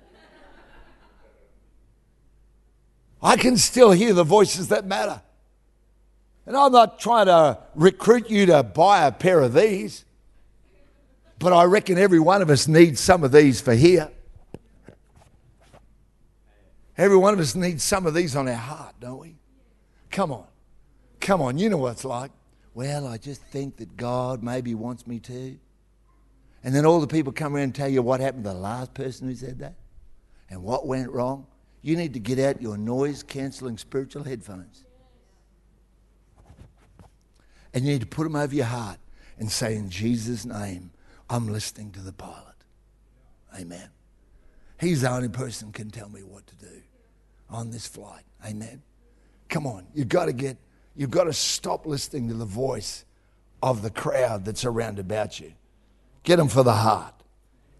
I 3.21 3.37
can 3.37 3.57
still 3.57 3.91
hear 3.91 4.13
the 4.13 4.23
voices 4.23 4.69
that 4.69 4.85
matter. 4.85 5.21
And 6.45 6.55
I'm 6.55 6.71
not 6.71 6.99
trying 6.99 7.25
to 7.25 7.59
recruit 7.73 8.29
you 8.29 8.45
to 8.47 8.63
buy 8.63 9.05
a 9.05 9.11
pair 9.11 9.41
of 9.41 9.53
these, 9.53 10.05
but 11.39 11.53
I 11.53 11.63
reckon 11.63 11.97
every 11.97 12.19
one 12.19 12.41
of 12.41 12.49
us 12.49 12.67
needs 12.67 12.99
some 12.99 13.23
of 13.23 13.31
these 13.31 13.59
for 13.59 13.73
here. 13.73 14.09
Every 16.97 17.17
one 17.17 17.33
of 17.33 17.39
us 17.39 17.55
needs 17.55 17.83
some 17.83 18.05
of 18.05 18.13
these 18.13 18.35
on 18.35 18.47
our 18.47 18.53
heart, 18.55 18.95
don't 19.01 19.19
we? 19.19 19.35
Come 20.11 20.31
on. 20.31 20.45
Come 21.19 21.41
on. 21.41 21.57
You 21.57 21.69
know 21.69 21.77
what 21.77 21.93
it's 21.93 22.05
like. 22.05 22.31
Well, 22.73 23.07
I 23.07 23.17
just 23.17 23.41
think 23.41 23.77
that 23.77 23.97
God 23.97 24.43
maybe 24.43 24.75
wants 24.75 25.05
me 25.05 25.19
to. 25.19 25.57
And 26.63 26.73
then 26.73 26.85
all 26.85 27.01
the 27.01 27.07
people 27.07 27.33
come 27.33 27.53
around 27.53 27.63
and 27.63 27.75
tell 27.75 27.89
you 27.89 28.01
what 28.01 28.21
happened 28.21 28.45
to 28.45 28.51
the 28.51 28.55
last 28.55 28.93
person 28.93 29.27
who 29.27 29.35
said 29.35 29.59
that 29.59 29.75
and 30.49 30.63
what 30.63 30.87
went 30.87 31.11
wrong. 31.11 31.47
You 31.81 31.97
need 31.97 32.13
to 32.13 32.19
get 32.19 32.39
out 32.39 32.61
your 32.61 32.77
noise 32.77 33.23
cancelling 33.23 33.77
spiritual 33.77 34.23
headphones. 34.23 34.84
And 37.75 37.85
you 37.85 37.91
need 37.91 38.01
to 38.01 38.07
put 38.07 38.23
them 38.23 38.37
over 38.37 38.55
your 38.55 38.65
heart 38.65 38.97
and 39.37 39.51
say, 39.51 39.75
In 39.75 39.89
Jesus' 39.89 40.45
name, 40.45 40.91
I'm 41.29 41.49
listening 41.49 41.91
to 41.91 41.99
the 41.99 42.13
pilot. 42.13 42.55
Amen. 43.59 43.89
He's 44.79 45.01
the 45.01 45.11
only 45.11 45.29
person 45.29 45.71
can 45.71 45.91
tell 45.91 46.09
me 46.09 46.23
what 46.23 46.47
to 46.47 46.55
do 46.55 46.81
on 47.49 47.71
this 47.71 47.85
flight. 47.85 48.23
Amen. 48.45 48.81
Come 49.49 49.67
on, 49.67 49.85
you've 49.93 50.09
got 50.09 50.25
to 50.25 50.33
get, 50.33 50.57
you've 50.95 51.11
got 51.11 51.25
to 51.25 51.33
stop 51.33 51.85
listening 51.85 52.29
to 52.29 52.33
the 52.33 52.45
voice 52.45 53.05
of 53.61 53.81
the 53.81 53.89
crowd 53.89 54.45
that's 54.45 54.65
around 54.65 54.97
about 54.97 55.39
you. 55.39 55.53
Get 56.23 56.37
them 56.37 56.47
for 56.47 56.63
the 56.63 56.73
heart. 56.73 57.13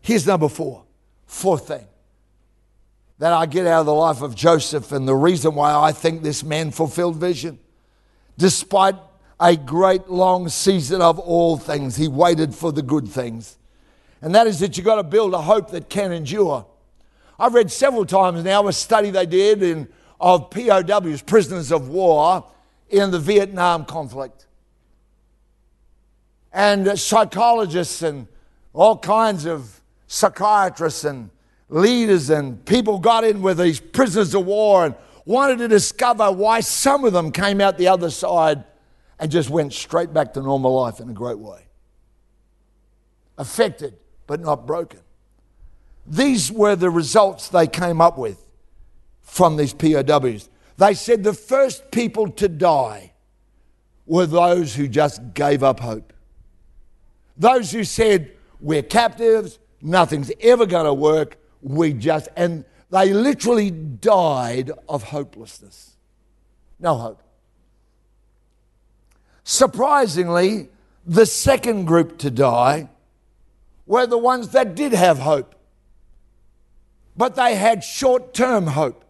Here's 0.01 0.27
number 0.27 0.49
four. 0.49 0.83
Fourth 1.25 1.67
thing 1.67 1.85
that 3.17 3.33
I 3.33 3.45
get 3.45 3.65
out 3.65 3.79
of 3.79 3.85
the 3.85 3.93
life 3.93 4.21
of 4.21 4.35
Joseph 4.35 4.91
and 4.91 5.07
the 5.07 5.15
reason 5.15 5.55
why 5.55 5.73
I 5.73 5.93
think 5.93 6.21
this 6.21 6.43
man 6.43 6.71
fulfilled 6.71 7.15
vision. 7.15 7.59
Despite 8.37 8.95
a 9.39 9.55
great 9.55 10.09
long 10.09 10.49
season 10.49 11.01
of 11.01 11.19
all 11.19 11.57
things, 11.57 11.95
he 11.95 12.07
waited 12.07 12.55
for 12.55 12.71
the 12.71 12.81
good 12.81 13.07
things. 13.07 13.57
And 14.21 14.33
that 14.33 14.47
is 14.47 14.59
that 14.59 14.77
you've 14.77 14.85
got 14.85 14.95
to 14.95 15.03
build 15.03 15.33
a 15.33 15.41
hope 15.41 15.71
that 15.71 15.89
can 15.89 16.11
endure. 16.11 16.65
I've 17.37 17.53
read 17.53 17.71
several 17.71 18.05
times 18.05 18.43
now 18.43 18.67
a 18.67 18.73
study 18.73 19.09
they 19.09 19.25
did 19.25 19.61
in, 19.61 19.89
of 20.19 20.49
POWs, 20.49 21.21
prisoners 21.21 21.71
of 21.71 21.89
war, 21.89 22.45
in 22.89 23.11
the 23.11 23.19
Vietnam 23.19 23.85
conflict. 23.85 24.47
And 26.53 26.97
psychologists 26.97 28.01
and 28.01 28.27
all 28.73 28.97
kinds 28.97 29.45
of 29.45 29.81
psychiatrists 30.07 31.03
and 31.03 31.29
leaders 31.67 32.29
and 32.29 32.63
people 32.65 32.99
got 32.99 33.25
in 33.25 33.41
with 33.41 33.57
these 33.57 33.79
prisoners 33.79 34.33
of 34.33 34.45
war 34.45 34.85
and 34.85 34.95
wanted 35.25 35.57
to 35.57 35.67
discover 35.67 36.31
why 36.31 36.61
some 36.61 37.03
of 37.03 37.11
them 37.11 37.31
came 37.31 37.59
out 37.59 37.77
the 37.77 37.87
other 37.87 38.09
side 38.09 38.63
and 39.19 39.31
just 39.31 39.49
went 39.49 39.73
straight 39.73 40.13
back 40.13 40.33
to 40.33 40.41
normal 40.41 40.73
life 40.73 40.99
in 40.99 41.09
a 41.09 41.13
great 41.13 41.39
way. 41.39 41.67
Affected, 43.37 43.97
but 44.27 44.39
not 44.39 44.65
broken. 44.65 44.99
These 46.07 46.51
were 46.51 46.75
the 46.75 46.89
results 46.89 47.49
they 47.49 47.67
came 47.67 48.01
up 48.01 48.17
with 48.17 48.45
from 49.21 49.57
these 49.57 49.73
POWs. 49.73 50.49
They 50.77 50.93
said 50.93 51.23
the 51.23 51.33
first 51.33 51.91
people 51.91 52.29
to 52.31 52.47
die 52.47 53.13
were 54.05 54.25
those 54.25 54.75
who 54.75 54.87
just 54.87 55.33
gave 55.33 55.63
up 55.63 55.79
hope. 55.79 56.13
Those 57.37 57.71
who 57.71 57.83
said, 57.83 58.31
We're 58.59 58.83
captives, 58.83 59.59
nothing's 59.81 60.31
ever 60.41 60.65
going 60.65 60.85
to 60.85 60.93
work, 60.93 61.37
we 61.61 61.93
just, 61.93 62.27
and 62.35 62.65
they 62.91 63.13
literally 63.13 63.71
died 63.71 64.71
of 64.87 65.03
hopelessness. 65.03 65.95
No 66.79 66.95
hope. 66.95 67.21
Surprisingly, 69.45 70.67
the 71.05 71.25
second 71.25 71.85
group 71.85 72.17
to 72.17 72.29
die 72.29 72.89
were 73.85 74.05
the 74.05 74.17
ones 74.17 74.49
that 74.49 74.75
did 74.75 74.91
have 74.91 75.19
hope 75.19 75.55
but 77.17 77.35
they 77.35 77.55
had 77.55 77.83
short 77.83 78.33
term 78.33 78.67
hope. 78.67 79.03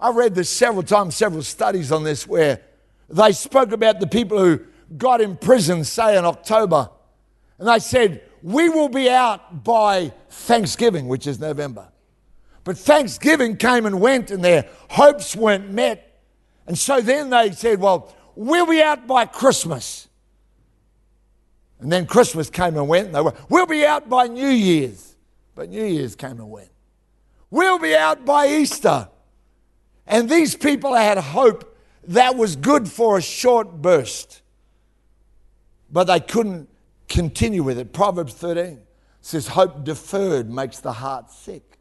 I've 0.00 0.16
read 0.16 0.34
this 0.34 0.50
several 0.50 0.82
times, 0.82 1.16
several 1.16 1.42
studies 1.42 1.90
on 1.90 2.04
this, 2.04 2.26
where 2.26 2.60
they 3.08 3.32
spoke 3.32 3.72
about 3.72 4.00
the 4.00 4.06
people 4.06 4.38
who 4.38 4.60
got 4.96 5.20
in 5.20 5.36
prison, 5.36 5.84
say 5.84 6.16
in 6.16 6.24
October, 6.24 6.90
and 7.58 7.68
they 7.68 7.78
said, 7.78 8.22
We 8.42 8.68
will 8.68 8.88
be 8.88 9.08
out 9.08 9.64
by 9.64 10.12
Thanksgiving, 10.28 11.08
which 11.08 11.26
is 11.26 11.40
November. 11.40 11.88
But 12.64 12.78
Thanksgiving 12.78 13.56
came 13.56 13.86
and 13.86 14.00
went, 14.00 14.30
and 14.30 14.44
their 14.44 14.66
hopes 14.90 15.34
weren't 15.34 15.70
met. 15.70 16.20
And 16.66 16.76
so 16.76 17.00
then 17.00 17.30
they 17.30 17.52
said, 17.52 17.80
Well, 17.80 18.14
we'll 18.38 18.66
be 18.66 18.80
out 18.80 19.06
by 19.06 19.26
Christmas. 19.26 20.08
And 21.80 21.90
then 21.90 22.06
Christmas 22.06 22.48
came 22.48 22.76
and 22.76 22.88
went, 22.88 23.06
and 23.06 23.14
they 23.14 23.20
were, 23.20 23.34
We'll 23.48 23.66
be 23.66 23.84
out 23.84 24.08
by 24.08 24.28
New 24.28 24.48
Year's. 24.48 25.16
But 25.54 25.68
New 25.68 25.84
Year's 25.84 26.14
came 26.14 26.38
and 26.38 26.50
went. 26.50 26.70
We'll 27.50 27.78
be 27.78 27.94
out 27.94 28.24
by 28.24 28.46
Easter. 28.46 29.08
And 30.06 30.30
these 30.30 30.54
people 30.54 30.94
had 30.94 31.18
hope 31.18 31.76
that 32.04 32.36
was 32.36 32.56
good 32.56 32.88
for 32.88 33.18
a 33.18 33.22
short 33.22 33.82
burst, 33.82 34.40
but 35.90 36.04
they 36.04 36.20
couldn't 36.20 36.68
continue 37.08 37.62
with 37.62 37.78
it. 37.78 37.92
Proverbs 37.92 38.34
13 38.34 38.80
says, 39.20 39.48
Hope 39.48 39.84
deferred 39.84 40.48
makes 40.48 40.78
the 40.78 40.92
heart 40.92 41.30
sick. 41.30 41.78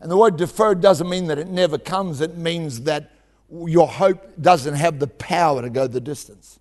And 0.00 0.10
the 0.10 0.16
word 0.16 0.36
deferred 0.36 0.80
doesn't 0.80 1.08
mean 1.08 1.26
that 1.26 1.38
it 1.38 1.48
never 1.48 1.76
comes, 1.76 2.20
it 2.20 2.36
means 2.36 2.82
that 2.82 3.10
your 3.52 3.88
hope 3.88 4.40
doesn't 4.40 4.74
have 4.74 4.98
the 4.98 5.06
power 5.06 5.62
to 5.62 5.70
go 5.70 5.86
the 5.86 6.00
distance. 6.00 6.58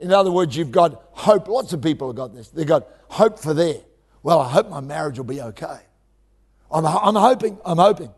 In 0.00 0.12
other 0.12 0.32
words, 0.32 0.56
you've 0.56 0.72
got 0.72 1.02
hope. 1.12 1.48
Lots 1.48 1.72
of 1.72 1.80
people 1.82 2.08
have 2.08 2.16
got 2.16 2.34
this. 2.34 2.48
They've 2.48 2.66
got 2.66 2.88
hope 3.08 3.38
for 3.38 3.54
there. 3.54 3.80
Well, 4.22 4.40
I 4.40 4.48
hope 4.48 4.68
my 4.68 4.80
marriage 4.80 5.18
will 5.18 5.24
be 5.24 5.40
okay. 5.40 5.78
I'm, 6.70 6.86
I'm 6.86 7.14
hoping, 7.14 7.58
I'm 7.64 7.78
hoping. 7.78 8.10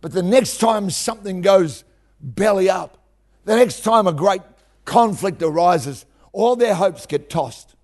But 0.00 0.12
the 0.12 0.22
next 0.22 0.58
time 0.58 0.90
something 0.90 1.40
goes 1.40 1.84
belly 2.20 2.68
up, 2.70 2.98
The 3.44 3.56
next 3.56 3.80
time 3.80 4.06
a 4.06 4.12
great 4.12 4.42
conflict 4.84 5.42
arises, 5.42 6.06
all 6.32 6.56
their 6.56 6.74
hopes 6.74 7.06
get 7.06 7.28
tossed. 7.28 7.74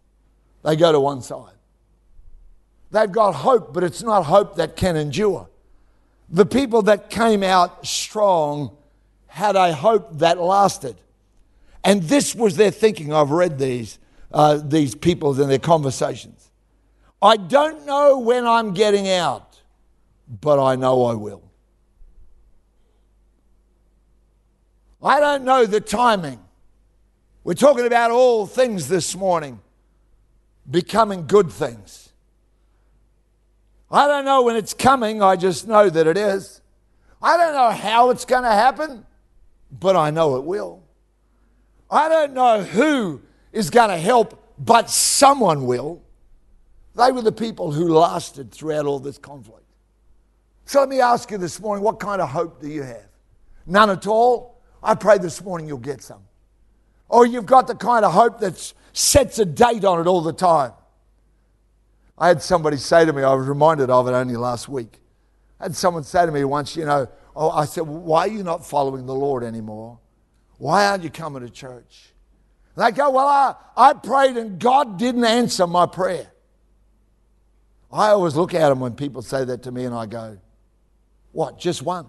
They 0.63 0.77
go 0.77 0.93
to 0.93 1.01
one 1.01 1.23
side. 1.23 1.55
They've 2.91 3.11
got 3.11 3.35
hope, 3.35 3.75
but 3.75 3.85
it's 3.85 4.03
not 4.03 4.25
hope 4.25 4.57
that 4.57 4.77
can 4.77 4.97
endure. 4.97 5.49
The 6.31 6.47
people 6.47 6.83
that 6.83 7.11
came 7.11 7.43
out 7.43 7.87
strong 7.87 8.77
had 9.29 9.57
a 9.57 9.73
hope 9.73 10.19
that 10.19 10.39
lasted. 10.39 10.97
And 11.85 12.03
this 12.03 12.35
was 12.35 12.57
their 12.57 12.71
thinking. 12.71 13.13
I've 13.13 13.31
read 13.31 13.59
these, 13.59 13.99
uh, 14.33 14.57
these 14.63 14.95
people 14.95 15.41
in 15.41 15.49
their 15.49 15.59
conversations. 15.59 16.51
I 17.23 17.37
don't 17.37 17.87
know 17.87 18.19
when 18.19 18.47
I'm 18.47 18.75
getting 18.75 19.09
out, 19.09 19.61
but 20.29 20.63
I 20.63 20.77
know 20.77 21.05
I 21.05 21.15
will. 21.15 21.43
I 25.03 25.21
don't 25.21 25.45
know 25.45 25.65
the 25.65 25.81
timing. 25.81 26.41
We're 27.45 27.55
talking 27.55 27.87
about 27.87 28.11
all 28.11 28.47
things 28.47 28.89
this 28.89 29.15
morning 29.17 29.61
becoming 30.69 31.27
good 31.27 31.51
things. 31.51 32.11
I 33.91 34.07
don't 34.07 34.25
know 34.25 34.43
when 34.43 34.57
it's 34.57 34.75
coming, 34.75 35.23
I 35.23 35.37
just 35.37 35.67
know 35.67 35.89
that 35.89 36.07
it 36.07 36.17
is. 36.17 36.61
I 37.23 37.37
don't 37.37 37.55
know 37.55 37.71
how 37.71 38.11
it's 38.11 38.25
going 38.25 38.43
to 38.43 38.51
happen, 38.51 39.07
but 39.71 39.97
I 39.97 40.11
know 40.11 40.37
it 40.37 40.45
will. 40.45 40.83
I 41.91 42.09
don't 42.09 42.35
know 42.35 42.63
who 42.63 43.23
is 43.53 43.71
going 43.71 43.91
to 43.91 43.99
help, 43.99 44.43
but 44.59 44.91
someone 44.91 45.67
will. 45.67 46.03
They 46.95 47.13
were 47.13 47.23
the 47.23 47.33
people 47.33 47.73
who 47.73 47.95
lasted 47.95 48.51
throughout 48.51 48.87
all 48.87 48.99
this 48.99 49.19
conflict. 49.19 49.65
So 50.65 50.81
let 50.81 50.89
me 50.89 51.01
ask 51.01 51.31
you 51.31 51.39
this 51.39 51.61
morning 51.61 51.83
what 51.83 51.99
kind 51.99 52.21
of 52.21 52.29
hope 52.29 52.61
do 52.61 52.69
you 52.69 52.83
have? 52.83 53.09
None 53.67 53.91
at 53.91 54.07
all? 54.07 54.61
I 54.83 54.95
pray 54.95 55.19
this 55.19 55.43
morning 55.43 55.67
you'll 55.67 55.79
get 55.79 56.03
some. 56.03 56.23
Or 57.09 57.27
you've 57.27 57.47
got 57.47 57.67
the 57.67 57.75
kind 57.75 58.05
of 58.05 58.13
hope 58.13 58.41
that 58.41 58.75
sets 58.93 59.39
a 59.39 59.45
date 59.45 59.85
on 59.85 60.01
it 60.01 60.07
all 60.07 60.21
the 60.21 60.33
time. 60.33 60.73
I 62.19 62.29
had 62.29 62.43
somebody 62.43 62.77
say 62.77 63.05
to 63.05 63.13
me, 63.13 63.23
I 63.23 63.33
was 63.33 63.47
reminded 63.47 63.91
of 63.91 64.09
it 64.09 64.13
only 64.13 64.37
last 64.37 64.69
week. 64.69 65.01
I 65.61 65.65
had 65.65 65.77
someone 65.77 66.03
say 66.03 66.27
to 66.27 66.33
me 66.33 66.45
once, 66.45 66.77
you 66.77 66.85
know, 66.85 67.09
oh, 67.39 67.51
I 67.51 67.67
said, 67.67 67.87
why 67.87 68.23
are 68.23 68.29
you 68.29 68.43
not 68.43 68.67
following 68.67 69.07
the 69.07 69.15
Lord 69.15 69.45
anymore? 69.45 70.01
Why 70.59 70.87
aren't 70.87 71.05
you 71.05 71.11
coming 71.11 71.43
to 71.43 71.49
church? 71.49 72.13
And 72.75 72.85
they 72.85 72.91
go, 72.91 73.11
well, 73.11 73.29
I, 73.29 73.55
I 73.77 73.93
prayed 73.93 74.37
and 74.37 74.59
God 74.59 74.99
didn't 74.99 75.25
answer 75.25 75.67
my 75.69 75.87
prayer. 75.87 76.33
I 77.93 78.09
always 78.09 78.35
look 78.35 78.55
at 78.55 78.69
them 78.69 78.81
when 78.81 78.95
people 78.95 79.23
say 79.23 79.45
that 79.45 79.63
to 79.63 79.71
me 79.71 79.85
and 79.85 79.95
I 79.95 80.07
go, 80.07 80.39
what, 81.31 81.61
just 81.61 81.81
one? 81.83 82.07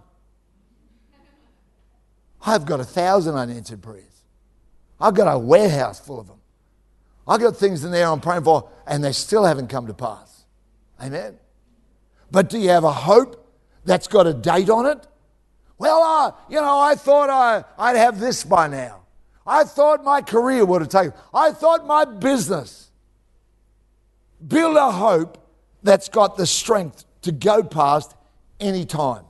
I've 2.41 2.65
got 2.65 2.79
a 2.79 2.83
thousand 2.83 3.35
unanswered 3.35 3.83
prayers. 3.83 4.23
I've 4.99 5.13
got 5.13 5.31
a 5.31 5.37
warehouse 5.37 5.99
full 5.99 6.19
of 6.19 6.27
them. 6.27 6.39
I've 7.27 7.39
got 7.39 7.55
things 7.55 7.83
in 7.83 7.91
there 7.91 8.07
I'm 8.07 8.19
praying 8.19 8.45
for, 8.45 8.69
and 8.87 9.03
they 9.03 9.11
still 9.11 9.45
haven't 9.45 9.67
come 9.67 9.85
to 9.87 9.93
pass. 9.93 10.45
Amen. 10.99 11.37
But 12.31 12.49
do 12.49 12.57
you 12.57 12.69
have 12.69 12.83
a 12.83 12.91
hope 12.91 13.45
that's 13.85 14.07
got 14.07 14.25
a 14.25 14.33
date 14.33 14.71
on 14.71 14.87
it? 14.87 15.05
Well, 15.79 16.03
uh, 16.03 16.31
you 16.49 16.61
know, 16.61 16.77
I 16.77 16.95
thought 16.95 17.29
I, 17.29 17.63
I'd 17.77 17.95
have 17.95 18.19
this 18.19 18.43
by 18.43 18.67
now. 18.67 19.03
I 19.47 19.63
thought 19.63 20.03
my 20.03 20.21
career 20.21 20.63
would 20.63 20.81
have 20.81 20.89
taken. 20.89 21.13
I 21.33 21.51
thought 21.51 21.87
my 21.87 22.05
business. 22.05 22.91
Build 24.45 24.77
a 24.77 24.91
hope 24.91 25.37
that's 25.81 26.09
got 26.09 26.37
the 26.37 26.45
strength 26.45 27.05
to 27.23 27.31
go 27.31 27.63
past 27.63 28.15
any 28.59 28.85
time. 28.85 29.23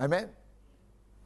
Amen. 0.00 0.30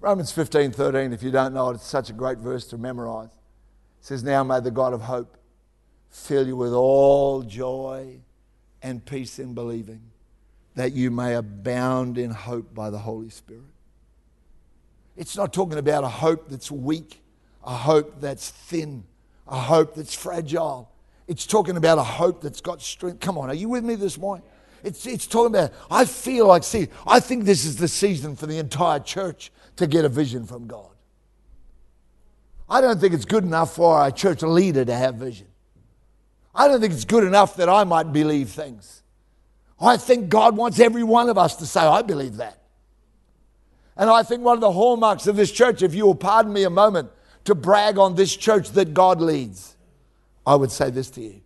Romans 0.00 0.32
15, 0.32 0.72
13, 0.72 1.12
if 1.12 1.22
you 1.22 1.30
don't 1.30 1.54
know 1.54 1.70
it, 1.70 1.74
it's 1.74 1.86
such 1.86 2.10
a 2.10 2.12
great 2.12 2.38
verse 2.38 2.66
to 2.68 2.78
memorize. 2.78 3.30
It 3.30 4.06
says, 4.06 4.24
Now 4.24 4.42
may 4.42 4.60
the 4.60 4.70
God 4.70 4.92
of 4.92 5.02
hope 5.02 5.36
fill 6.10 6.46
you 6.46 6.56
with 6.56 6.72
all 6.72 7.42
joy 7.42 8.18
and 8.82 9.04
peace 9.04 9.38
in 9.38 9.54
believing, 9.54 10.00
that 10.74 10.92
you 10.92 11.10
may 11.10 11.34
abound 11.34 12.18
in 12.18 12.30
hope 12.30 12.74
by 12.74 12.90
the 12.90 12.98
Holy 12.98 13.30
Spirit. 13.30 13.64
It's 15.16 15.36
not 15.36 15.52
talking 15.52 15.78
about 15.78 16.04
a 16.04 16.08
hope 16.08 16.48
that's 16.48 16.70
weak, 16.70 17.22
a 17.64 17.74
hope 17.74 18.20
that's 18.20 18.48
thin, 18.48 19.04
a 19.46 19.58
hope 19.58 19.94
that's 19.94 20.14
fragile. 20.14 20.90
It's 21.28 21.46
talking 21.46 21.76
about 21.76 21.98
a 21.98 22.02
hope 22.02 22.40
that's 22.40 22.60
got 22.60 22.80
strength. 22.80 23.20
Come 23.20 23.36
on, 23.36 23.50
are 23.50 23.54
you 23.54 23.68
with 23.68 23.84
me 23.84 23.96
this 23.96 24.16
morning? 24.16 24.44
It's, 24.82 25.06
it's 25.06 25.26
talking 25.26 25.54
about, 25.54 25.72
I 25.90 26.04
feel 26.06 26.46
like, 26.46 26.64
see, 26.64 26.88
I 27.06 27.20
think 27.20 27.44
this 27.44 27.64
is 27.64 27.76
the 27.76 27.88
season 27.88 28.34
for 28.34 28.46
the 28.46 28.58
entire 28.58 28.98
church 29.00 29.52
to 29.76 29.86
get 29.86 30.04
a 30.04 30.08
vision 30.08 30.46
from 30.46 30.66
God. 30.66 30.90
I 32.68 32.80
don't 32.80 33.00
think 33.00 33.12
it's 33.12 33.24
good 33.24 33.44
enough 33.44 33.74
for 33.74 34.06
a 34.06 34.12
church 34.12 34.42
leader 34.42 34.84
to 34.84 34.94
have 34.94 35.16
vision. 35.16 35.48
I 36.54 36.68
don't 36.68 36.80
think 36.80 36.92
it's 36.92 37.04
good 37.04 37.24
enough 37.24 37.56
that 37.56 37.68
I 37.68 37.84
might 37.84 38.12
believe 38.12 38.50
things. 38.50 39.02
I 39.80 39.96
think 39.96 40.28
God 40.28 40.56
wants 40.56 40.78
every 40.78 41.02
one 41.02 41.28
of 41.28 41.38
us 41.38 41.56
to 41.56 41.66
say, 41.66 41.80
I 41.80 42.02
believe 42.02 42.36
that. 42.36 42.58
And 43.96 44.10
I 44.10 44.22
think 44.22 44.42
one 44.42 44.56
of 44.56 44.60
the 44.60 44.72
hallmarks 44.72 45.26
of 45.26 45.36
this 45.36 45.50
church, 45.50 45.82
if 45.82 45.94
you 45.94 46.06
will 46.06 46.14
pardon 46.14 46.52
me 46.52 46.64
a 46.64 46.70
moment 46.70 47.10
to 47.44 47.54
brag 47.54 47.98
on 47.98 48.14
this 48.14 48.36
church 48.36 48.70
that 48.70 48.94
God 48.94 49.20
leads, 49.20 49.76
I 50.46 50.54
would 50.54 50.70
say 50.70 50.90
this 50.90 51.10
to 51.10 51.20
you. 51.20 51.40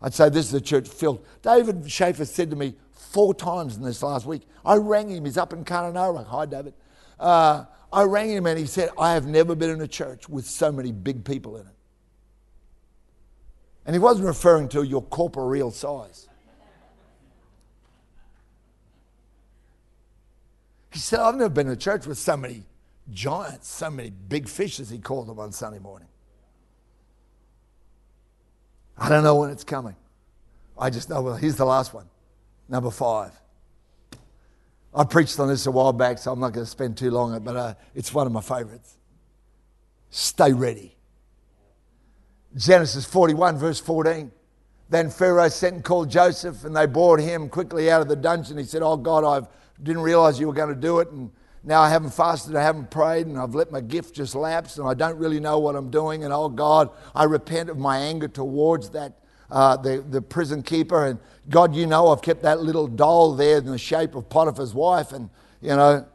I'd 0.00 0.14
say 0.14 0.28
this 0.28 0.46
is 0.46 0.54
a 0.54 0.60
church 0.60 0.88
filled. 0.88 1.24
David 1.42 1.90
Schaefer 1.90 2.24
said 2.24 2.50
to 2.50 2.56
me 2.56 2.74
four 2.92 3.34
times 3.34 3.76
in 3.76 3.82
this 3.82 4.02
last 4.02 4.26
week. 4.26 4.42
I 4.64 4.76
rang 4.76 5.10
him. 5.10 5.24
He's 5.24 5.38
up 5.38 5.52
in 5.52 5.64
Kununurra. 5.64 6.26
Hi, 6.26 6.46
David. 6.46 6.74
Uh, 7.18 7.64
I 7.92 8.02
rang 8.02 8.30
him 8.30 8.46
and 8.46 8.58
he 8.58 8.66
said, 8.66 8.90
I 8.98 9.14
have 9.14 9.26
never 9.26 9.54
been 9.54 9.70
in 9.70 9.80
a 9.80 9.88
church 9.88 10.28
with 10.28 10.44
so 10.44 10.70
many 10.70 10.92
big 10.92 11.24
people 11.24 11.56
in 11.56 11.66
it. 11.66 11.74
And 13.86 13.94
he 13.94 14.00
wasn't 14.00 14.26
referring 14.26 14.68
to 14.70 14.82
your 14.82 15.02
corporeal 15.02 15.70
size. 15.70 16.25
He 20.92 20.98
said, 20.98 21.20
I've 21.20 21.34
never 21.34 21.50
been 21.50 21.68
a 21.68 21.76
church 21.76 22.06
with 22.06 22.18
so 22.18 22.36
many 22.36 22.62
giants, 23.10 23.68
so 23.68 23.90
many 23.90 24.10
big 24.10 24.48
fish, 24.48 24.80
as 24.80 24.90
he 24.90 24.98
called 24.98 25.28
them 25.28 25.38
on 25.38 25.52
Sunday 25.52 25.78
morning. 25.78 26.08
I 28.98 29.08
don't 29.08 29.24
know 29.24 29.36
when 29.36 29.50
it's 29.50 29.64
coming. 29.64 29.96
I 30.78 30.90
just 30.90 31.10
know, 31.10 31.22
well, 31.22 31.36
here's 31.36 31.56
the 31.56 31.64
last 31.64 31.92
one. 31.92 32.06
Number 32.68 32.90
five. 32.90 33.32
I 34.94 35.04
preached 35.04 35.38
on 35.38 35.48
this 35.48 35.66
a 35.66 35.70
while 35.70 35.92
back, 35.92 36.18
so 36.18 36.32
I'm 36.32 36.40
not 36.40 36.52
going 36.52 36.64
to 36.64 36.70
spend 36.70 36.96
too 36.96 37.10
long 37.10 37.32
on 37.32 37.36
it, 37.36 37.44
but 37.44 37.56
uh, 37.56 37.74
it's 37.94 38.14
one 38.14 38.26
of 38.26 38.32
my 38.32 38.40
favorites. 38.40 38.96
Stay 40.10 40.52
ready. 40.52 40.96
Genesis 42.56 43.04
41, 43.04 43.58
verse 43.58 43.78
14. 43.78 44.30
Then 44.88 45.10
Pharaoh 45.10 45.48
sent 45.48 45.74
and 45.74 45.84
called 45.84 46.10
Joseph, 46.10 46.64
and 46.64 46.76
they 46.76 46.86
brought 46.86 47.20
him 47.20 47.48
quickly 47.48 47.90
out 47.90 48.00
of 48.00 48.08
the 48.08 48.16
dungeon. 48.16 48.56
He 48.58 48.64
said, 48.64 48.82
Oh 48.82 48.96
God, 48.96 49.24
I 49.24 49.46
didn't 49.82 50.02
realize 50.02 50.38
you 50.38 50.46
were 50.46 50.52
going 50.52 50.74
to 50.74 50.80
do 50.80 51.00
it, 51.00 51.10
and 51.10 51.30
now 51.64 51.80
I 51.80 51.90
haven't 51.90 52.14
fasted, 52.14 52.54
I 52.54 52.62
haven't 52.62 52.90
prayed, 52.90 53.26
and 53.26 53.36
I've 53.36 53.54
let 53.54 53.72
my 53.72 53.80
gift 53.80 54.14
just 54.14 54.36
lapse, 54.36 54.78
and 54.78 54.88
I 54.88 54.94
don't 54.94 55.18
really 55.18 55.40
know 55.40 55.58
what 55.58 55.74
I'm 55.74 55.90
doing. 55.90 56.22
And 56.22 56.32
oh 56.32 56.48
God, 56.48 56.90
I 57.14 57.24
repent 57.24 57.68
of 57.68 57.78
my 57.78 57.98
anger 57.98 58.28
towards 58.28 58.90
that 58.90 59.14
uh, 59.50 59.76
the, 59.76 60.04
the 60.08 60.22
prison 60.22 60.62
keeper. 60.62 61.06
And 61.06 61.18
God, 61.48 61.74
you 61.74 61.86
know, 61.86 62.08
I've 62.08 62.22
kept 62.22 62.42
that 62.42 62.60
little 62.60 62.86
doll 62.86 63.34
there 63.34 63.58
in 63.58 63.66
the 63.66 63.78
shape 63.78 64.14
of 64.14 64.28
Potiphar's 64.28 64.74
wife. 64.74 65.12
And, 65.12 65.30
you 65.60 65.70
know, 65.70 66.06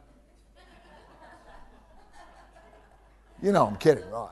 you 3.42 3.52
know, 3.52 3.66
I'm 3.66 3.76
kidding, 3.76 4.08
right? 4.10 4.30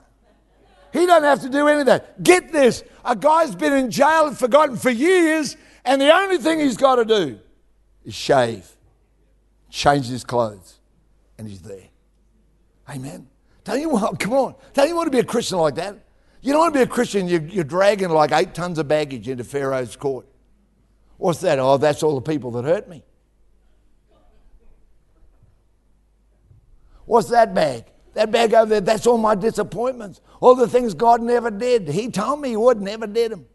He 0.93 1.07
doesn't 1.07 1.25
have 1.25 1.41
to 1.43 1.49
do 1.49 1.69
any 1.69 1.81
of 1.81 1.87
that. 1.87 2.23
Get 2.23 2.53
this 2.53 2.83
a 3.05 3.17
guy's 3.17 3.55
been 3.55 3.73
in 3.73 3.91
jail 3.91 4.27
and 4.27 4.39
forgotten 4.39 4.77
for 4.77 4.91
years, 4.91 5.57
and 5.85 6.01
the 6.01 6.15
only 6.15 6.39
thing 6.39 6.61
he's 6.61 6.77
got 6.77 6.97
to 6.97 7.05
do 7.05 7.39
is 8.05 8.15
shave, 8.15 8.69
change 9.71 10.07
his 10.07 10.25
clothes, 10.25 10.81
and 11.39 11.49
he's 11.49 11.63
there. 11.63 11.89
Amen. 12.89 13.29
Don't 13.65 13.81
you 13.81 13.89
want, 13.91 14.19
come 14.19 14.33
on, 14.33 14.55
don't 14.73 14.89
you 14.89 14.97
want 14.97 15.07
to 15.07 15.11
be 15.11 15.21
a 15.21 15.25
Christian 15.25 15.59
like 15.59 15.77
that? 15.77 15.97
You 16.43 16.53
don't 16.53 16.61
want 16.61 16.75
to 16.75 16.79
be 16.79 16.83
a 16.83 16.87
Christian, 16.87 17.29
you're, 17.29 17.43
you're 17.43 17.65
dragging 17.65 18.09
like 18.09 18.33
eight 18.33 18.55
tons 18.55 18.79
of 18.79 18.89
baggage 18.89 19.29
into 19.29 19.45
Pharaoh's 19.45 19.97
court. 19.97 20.27
What's 21.19 21.41
that? 21.41 21.59
Oh, 21.59 21.77
that's 21.77 22.03
all 22.03 22.15
the 22.15 22.23
people 22.23 22.51
that 22.53 22.65
hurt 22.65 22.89
me. 22.89 23.05
What's 27.05 27.29
that 27.29 27.55
bag? 27.55 27.85
That 28.15 28.31
bag 28.31 28.55
over 28.55 28.69
there, 28.69 28.81
that's 28.81 29.07
all 29.07 29.19
my 29.19 29.35
disappointments. 29.35 30.21
All 30.41 30.55
the 30.55 30.69
things 30.69 30.95
God 30.95 31.21
never 31.23 31.51
did. 31.51 31.89
He 31.89 32.11
told 32.11 32.41
me 32.41 32.51
He 32.51 32.57
would, 32.57 32.81
never 32.81 33.07
did 33.07 33.33
them. 33.33 33.47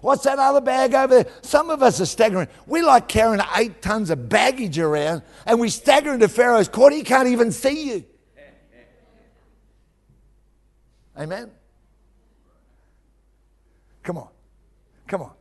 What's 0.00 0.24
that 0.24 0.38
other 0.38 0.60
bag 0.60 0.94
over 0.94 1.22
there? 1.22 1.32
Some 1.40 1.70
of 1.70 1.82
us 1.82 1.98
are 1.98 2.06
staggering. 2.06 2.48
We 2.66 2.82
like 2.82 3.08
carrying 3.08 3.40
eight 3.56 3.80
tons 3.80 4.10
of 4.10 4.28
baggage 4.28 4.78
around 4.78 5.22
and 5.46 5.58
we 5.58 5.70
stagger 5.70 6.12
into 6.12 6.28
Pharaoh's 6.28 6.68
court. 6.68 6.92
He 6.92 7.02
can't 7.02 7.28
even 7.28 7.50
see 7.50 7.88
you. 7.88 8.04
Amen. 11.16 11.50
Come 14.02 14.18
on. 14.18 14.28
Come 15.06 15.22
on. 15.22 15.32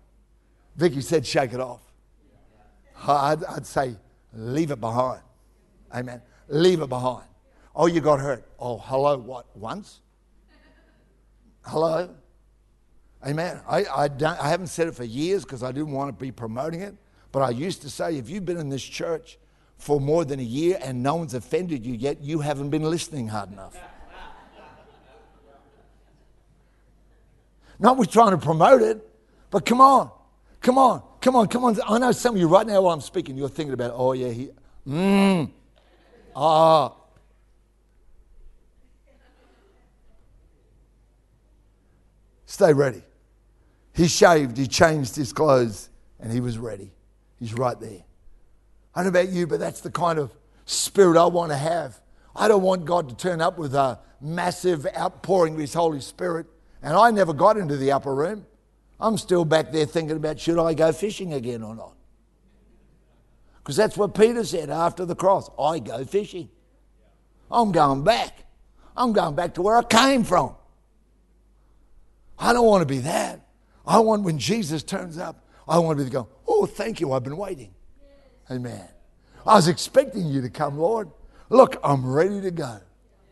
Vicky 0.77 1.01
said, 1.01 1.25
shake 1.25 1.53
it 1.53 1.59
off. 1.59 1.81
I'd, 3.05 3.43
I'd 3.43 3.65
say, 3.65 3.97
leave 4.33 4.71
it 4.71 4.79
behind. 4.79 5.21
Amen. 5.93 6.21
Leave 6.47 6.81
it 6.81 6.87
behind. 6.87 7.25
Oh, 7.75 7.87
you 7.87 8.01
got 8.01 8.19
hurt. 8.19 8.45
Oh, 8.59 8.77
hello, 8.77 9.17
what? 9.17 9.45
Once? 9.57 9.99
Hello? 11.63 12.13
Amen. 13.25 13.59
I, 13.67 13.85
I, 13.85 14.07
don't, 14.09 14.39
I 14.39 14.49
haven't 14.49 14.67
said 14.67 14.87
it 14.87 14.95
for 14.95 15.03
years 15.03 15.43
because 15.43 15.63
I 15.63 15.71
didn't 15.71 15.91
want 15.91 16.09
to 16.09 16.21
be 16.21 16.31
promoting 16.31 16.81
it. 16.81 16.95
But 17.31 17.41
I 17.41 17.49
used 17.49 17.81
to 17.81 17.89
say, 17.89 18.17
if 18.17 18.29
you've 18.29 18.45
been 18.45 18.57
in 18.57 18.69
this 18.69 18.83
church 18.83 19.39
for 19.77 19.99
more 19.99 20.23
than 20.23 20.39
a 20.39 20.43
year 20.43 20.77
and 20.83 21.01
no 21.01 21.15
one's 21.15 21.33
offended 21.33 21.85
you 21.85 21.93
yet, 21.93 22.21
you 22.21 22.41
haven't 22.41 22.69
been 22.69 22.83
listening 22.83 23.27
hard 23.27 23.51
enough. 23.51 23.75
Not 27.79 27.97
we're 27.97 28.05
trying 28.05 28.31
to 28.31 28.37
promote 28.37 28.81
it, 28.81 29.05
but 29.49 29.65
come 29.65 29.81
on, 29.81 30.11
come 30.61 30.77
on, 30.77 31.01
come 31.19 31.35
on, 31.35 31.47
come 31.47 31.65
on. 31.65 31.77
I 31.87 31.97
know 31.97 32.11
some 32.11 32.35
of 32.35 32.39
you 32.39 32.47
right 32.47 32.65
now 32.65 32.81
while 32.81 32.93
I'm 32.93 33.01
speaking, 33.01 33.35
you're 33.35 33.49
thinking 33.49 33.73
about, 33.73 33.93
oh 33.95 34.13
yeah, 34.13 34.29
he, 34.29 34.49
mmm, 34.87 35.49
ah. 36.35 36.93
Stay 42.53 42.71
ready. 42.71 43.01
He 43.93 44.07
shaved, 44.07 44.59
he 44.59 44.67
changed 44.67 45.15
his 45.15 45.33
clothes, 45.33 45.89
and 46.19 46.31
he 46.31 46.39
was 46.39 46.59
ready. 46.59 46.91
He's 47.39 47.55
right 47.55 47.79
there. 47.79 48.03
I 48.93 49.01
don't 49.01 49.11
know 49.11 49.21
about 49.21 49.33
you, 49.33 49.47
but 49.47 49.59
that's 49.59 49.81
the 49.81 49.89
kind 49.89 50.19
of 50.19 50.31
spirit 50.65 51.17
I 51.17 51.25
want 51.25 51.51
to 51.51 51.57
have. 51.57 51.99
I 52.35 52.47
don't 52.47 52.61
want 52.61 52.85
God 52.85 53.09
to 53.09 53.15
turn 53.15 53.41
up 53.41 53.57
with 53.57 53.73
a 53.73 53.97
massive 54.21 54.85
outpouring 54.95 55.55
of 55.55 55.61
His 55.61 55.73
Holy 55.73 55.99
Spirit. 55.99 56.45
And 56.83 56.95
I 56.95 57.09
never 57.09 57.33
got 57.33 57.57
into 57.57 57.75
the 57.75 57.91
upper 57.91 58.13
room. 58.13 58.45
I'm 58.99 59.17
still 59.17 59.45
back 59.45 59.71
there 59.71 59.87
thinking 59.87 60.17
about 60.17 60.39
should 60.39 60.59
I 60.59 60.75
go 60.75 60.91
fishing 60.91 61.33
again 61.33 61.63
or 61.63 61.75
not? 61.75 61.95
Because 63.63 63.77
that's 63.77 63.97
what 63.97 64.13
Peter 64.13 64.43
said 64.43 64.69
after 64.69 65.05
the 65.05 65.15
cross 65.15 65.49
I 65.57 65.79
go 65.79 66.05
fishing. 66.05 66.49
I'm 67.49 67.71
going 67.71 68.03
back. 68.03 68.45
I'm 68.95 69.11
going 69.11 69.33
back 69.33 69.55
to 69.55 69.63
where 69.63 69.75
I 69.75 69.83
came 69.83 70.23
from. 70.23 70.55
I 72.37 72.53
don't 72.53 72.65
want 72.65 72.81
to 72.81 72.85
be 72.85 72.99
that. 72.99 73.39
I 73.85 73.99
want 73.99 74.23
when 74.23 74.37
Jesus 74.37 74.83
turns 74.83 75.17
up, 75.17 75.45
I 75.67 75.79
want 75.79 75.99
to 75.99 76.05
be 76.05 76.09
go, 76.09 76.29
oh, 76.47 76.65
thank 76.65 76.99
you, 76.99 77.11
I've 77.13 77.23
been 77.23 77.37
waiting. 77.37 77.73
Amen. 78.49 78.87
I 79.45 79.55
was 79.55 79.67
expecting 79.67 80.27
you 80.27 80.41
to 80.41 80.49
come, 80.49 80.77
Lord. 80.77 81.09
Look, 81.49 81.77
I'm 81.83 82.05
ready 82.05 82.41
to 82.41 82.51
go. 82.51 82.79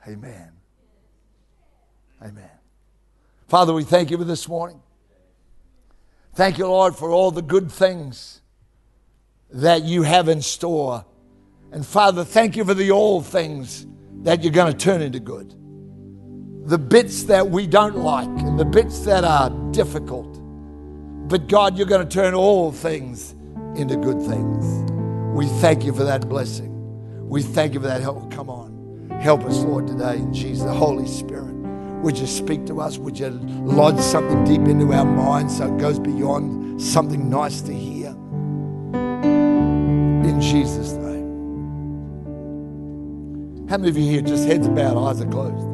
Amen. 0.08 0.52
Amen. 2.22 2.50
Father, 3.48 3.74
we 3.74 3.84
thank 3.84 4.12
you 4.12 4.18
for 4.18 4.24
this 4.24 4.48
morning. 4.48 4.82
Thank 6.34 6.58
you, 6.58 6.68
Lord, 6.68 6.96
for 6.96 7.10
all 7.12 7.32
the 7.32 7.42
good 7.42 7.72
things 7.72 8.42
that 9.50 9.84
you 9.84 10.04
have 10.04 10.30
in 10.30 10.42
store. 10.42 11.06
And 11.72 11.86
Father, 11.86 12.24
thank 12.24 12.56
you 12.56 12.64
for 12.64 12.74
the 12.74 12.92
old 12.92 13.26
things 13.26 13.86
that 14.24 14.44
you're 14.44 14.54
going 14.54 14.72
to 14.72 14.78
turn 14.78 15.02
into 15.02 15.20
good. 15.20 15.54
The 16.72 16.78
bits 16.78 17.24
that 17.24 17.50
we 17.50 17.68
don't 17.68 17.98
like 17.98 18.30
and 18.30 18.58
the 18.58 18.64
bits 18.64 19.00
that 19.00 19.26
are 19.26 19.50
difficult. 19.72 20.40
But 21.28 21.50
God, 21.50 21.78
you're 21.78 21.86
going 21.86 22.08
to 22.08 22.10
turn 22.10 22.34
all 22.34 22.72
things 22.72 23.36
into 23.76 23.98
good 23.98 24.22
things. 24.22 24.90
We 25.36 25.48
thank 25.60 25.84
you 25.84 25.92
for 25.94 26.06
that 26.06 26.30
blessing. 26.30 27.28
We 27.28 27.42
thank 27.42 27.74
you 27.74 27.82
for 27.82 27.88
that 27.88 28.00
help. 28.00 28.32
Come 28.32 28.50
on. 28.50 29.10
Help 29.20 29.44
us, 29.44 29.58
Lord, 29.58 29.86
today 29.86 30.16
in 30.16 30.34
Jesus, 30.34 30.64
the 30.64 30.72
Holy 30.72 31.08
Spirit. 31.08 31.54
Would 32.04 32.18
you 32.18 32.26
speak 32.26 32.66
to 32.68 32.80
us? 32.80 32.98
Would 32.98 33.20
you 33.20 33.32
lodge 33.32 34.00
something 34.00 34.46
deep 34.46 34.62
into 34.62 34.94
our 34.94 35.04
minds 35.04 35.58
so 35.58 35.66
it 35.76 35.78
goes 35.78 36.00
beyond 36.00 36.82
something 36.82 37.30
nice 37.30 37.60
to 37.64 37.74
hear? 37.74 38.12
In 38.94 40.40
Jesus' 40.40 40.94
name. 40.94 41.28
How 43.68 43.76
many 43.76 43.90
of 43.90 43.98
you 43.98 44.10
here, 44.10 44.22
just 44.22 44.48
heads 44.48 44.70
bowed, 44.70 44.96
eyes 45.06 45.20
are 45.20 45.30
closed? 45.30 45.71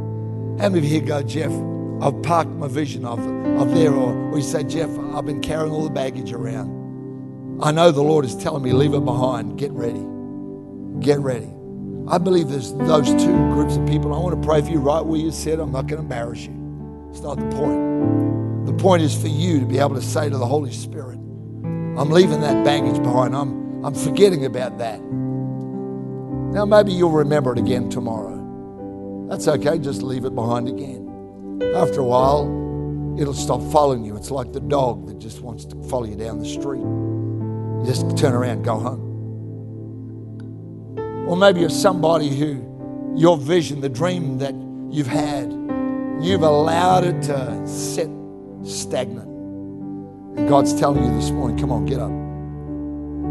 How 0.59 0.69
many 0.69 0.79
of 0.79 0.83
you 0.85 0.89
here 0.89 1.01
go, 1.01 1.21
Geoff, 1.21 1.53
I've 2.01 2.19
parked 2.23 2.49
my 2.49 2.67
vision 2.67 3.05
of, 3.05 3.19
of 3.59 3.75
there, 3.75 3.93
or 3.93 4.31
we 4.31 4.41
say, 4.41 4.63
Geoff, 4.63 4.89
I've 5.15 5.25
been 5.25 5.39
carrying 5.39 5.71
all 5.71 5.83
the 5.83 5.91
baggage 5.91 6.33
around. 6.33 7.61
I 7.61 7.71
know 7.71 7.91
the 7.91 8.01
Lord 8.01 8.25
is 8.25 8.35
telling 8.35 8.63
me, 8.63 8.71
leave 8.71 8.95
it 8.95 9.05
behind, 9.05 9.59
get 9.59 9.71
ready. 9.71 10.03
Get 10.99 11.19
ready. 11.19 11.51
I 12.07 12.17
believe 12.17 12.49
there's 12.49 12.73
those 12.73 13.07
two 13.21 13.37
groups 13.53 13.75
of 13.75 13.85
people. 13.85 14.15
I 14.15 14.17
want 14.17 14.41
to 14.41 14.47
pray 14.47 14.61
for 14.61 14.69
you 14.69 14.79
right 14.79 15.05
where 15.05 15.19
you 15.19 15.29
sit. 15.31 15.59
I'm 15.59 15.71
not 15.71 15.85
going 15.85 15.97
to 15.97 16.03
embarrass 16.03 16.45
you. 16.45 17.07
It's 17.11 17.21
not 17.21 17.37
the 17.37 17.55
point. 17.55 18.65
The 18.65 18.73
point 18.73 19.03
is 19.03 19.13
for 19.19 19.27
you 19.27 19.59
to 19.59 19.65
be 19.65 19.77
able 19.77 19.93
to 19.93 20.01
say 20.01 20.27
to 20.27 20.37
the 20.37 20.45
Holy 20.45 20.71
Spirit, 20.71 21.17
I'm 21.17 22.09
leaving 22.09 22.41
that 22.41 22.65
baggage 22.65 23.01
behind. 23.03 23.35
I'm, 23.35 23.85
I'm 23.85 23.93
forgetting 23.93 24.45
about 24.45 24.79
that. 24.79 24.99
Now, 25.01 26.65
maybe 26.65 26.93
you'll 26.93 27.11
remember 27.11 27.53
it 27.53 27.59
again 27.59 27.89
tomorrow. 27.89 28.36
That's 29.29 29.47
okay, 29.47 29.77
just 29.77 30.01
leave 30.01 30.25
it 30.25 30.33
behind 30.35 30.69
again. 30.69 31.03
After 31.75 31.99
a 31.99 32.03
while, 32.03 32.45
it'll 33.19 33.33
stop 33.33 33.61
following 33.71 34.05
you. 34.05 34.15
It's 34.15 34.31
like 34.31 34.53
the 34.53 34.61
dog 34.61 35.07
that 35.07 35.19
just 35.19 35.41
wants 35.41 35.65
to 35.65 35.75
follow 35.89 36.05
you 36.05 36.15
down 36.15 36.39
the 36.39 36.45
street. 36.45 36.79
You 36.79 37.83
just 37.85 38.17
turn 38.17 38.33
around, 38.33 38.63
go 38.63 38.79
home. 38.79 39.03
Or 41.27 41.35
maybe 41.35 41.59
you're 41.59 41.69
somebody 41.69 42.29
who 42.29 42.63
your 43.17 43.37
vision, 43.37 43.81
the 43.81 43.89
dream 43.89 44.37
that 44.37 44.53
you've 44.89 45.07
had, 45.07 45.51
you've 46.21 46.43
allowed 46.43 47.03
it 47.03 47.21
to 47.23 47.67
sit 47.67 48.09
stagnant. 48.63 49.27
And 50.37 50.47
God's 50.47 50.79
telling 50.79 51.03
you 51.03 51.13
this 51.15 51.31
morning, 51.31 51.57
come 51.57 51.71
on, 51.71 51.85
get 51.85 51.99
up. 51.99 52.11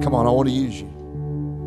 Come 0.03 0.15
on, 0.15 0.27
I 0.27 0.31
want 0.31 0.49
to 0.49 0.55
use 0.55 0.81
you. 0.81 0.91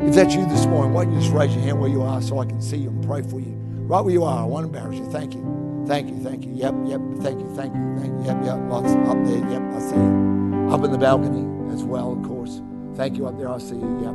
If 0.02 0.14
that's 0.14 0.34
you 0.34 0.46
this 0.46 0.66
morning, 0.66 0.92
why 0.92 1.04
don't 1.04 1.14
you 1.14 1.20
just 1.20 1.32
raise 1.32 1.52
your 1.54 1.64
hand 1.64 1.80
where 1.80 1.90
you 1.90 2.02
are 2.02 2.22
so 2.22 2.38
I 2.38 2.44
can 2.44 2.60
see 2.60 2.76
you 2.76 2.90
and 2.90 3.04
pray 3.04 3.22
for 3.22 3.40
you? 3.40 3.56
Right 3.90 4.04
where 4.04 4.12
you 4.12 4.22
are, 4.22 4.44
I 4.44 4.46
won't 4.46 4.66
embarrass 4.66 5.00
you. 5.00 5.10
Thank 5.10 5.34
you. 5.34 5.84
Thank 5.88 6.10
you, 6.10 6.22
thank 6.22 6.44
you. 6.44 6.52
Yep, 6.52 6.74
yep, 6.86 7.00
thank 7.22 7.40
you, 7.40 7.56
thank 7.56 7.74
you, 7.74 7.96
thank 7.98 8.06
you. 8.06 8.22
Yep, 8.24 8.44
yep, 8.44 8.58
lots 8.70 8.92
up 9.10 9.18
there. 9.26 9.42
Yep, 9.50 9.62
I 9.74 9.80
see 9.80 9.96
you. 9.96 10.68
Up 10.70 10.84
in 10.84 10.92
the 10.92 10.96
balcony 10.96 11.74
as 11.74 11.82
well, 11.82 12.12
of 12.12 12.22
course. 12.22 12.62
Thank 12.94 13.16
you 13.16 13.26
up 13.26 13.36
there, 13.36 13.48
I 13.48 13.58
see 13.58 13.74
you. 13.74 13.98
Yep. 13.98 14.14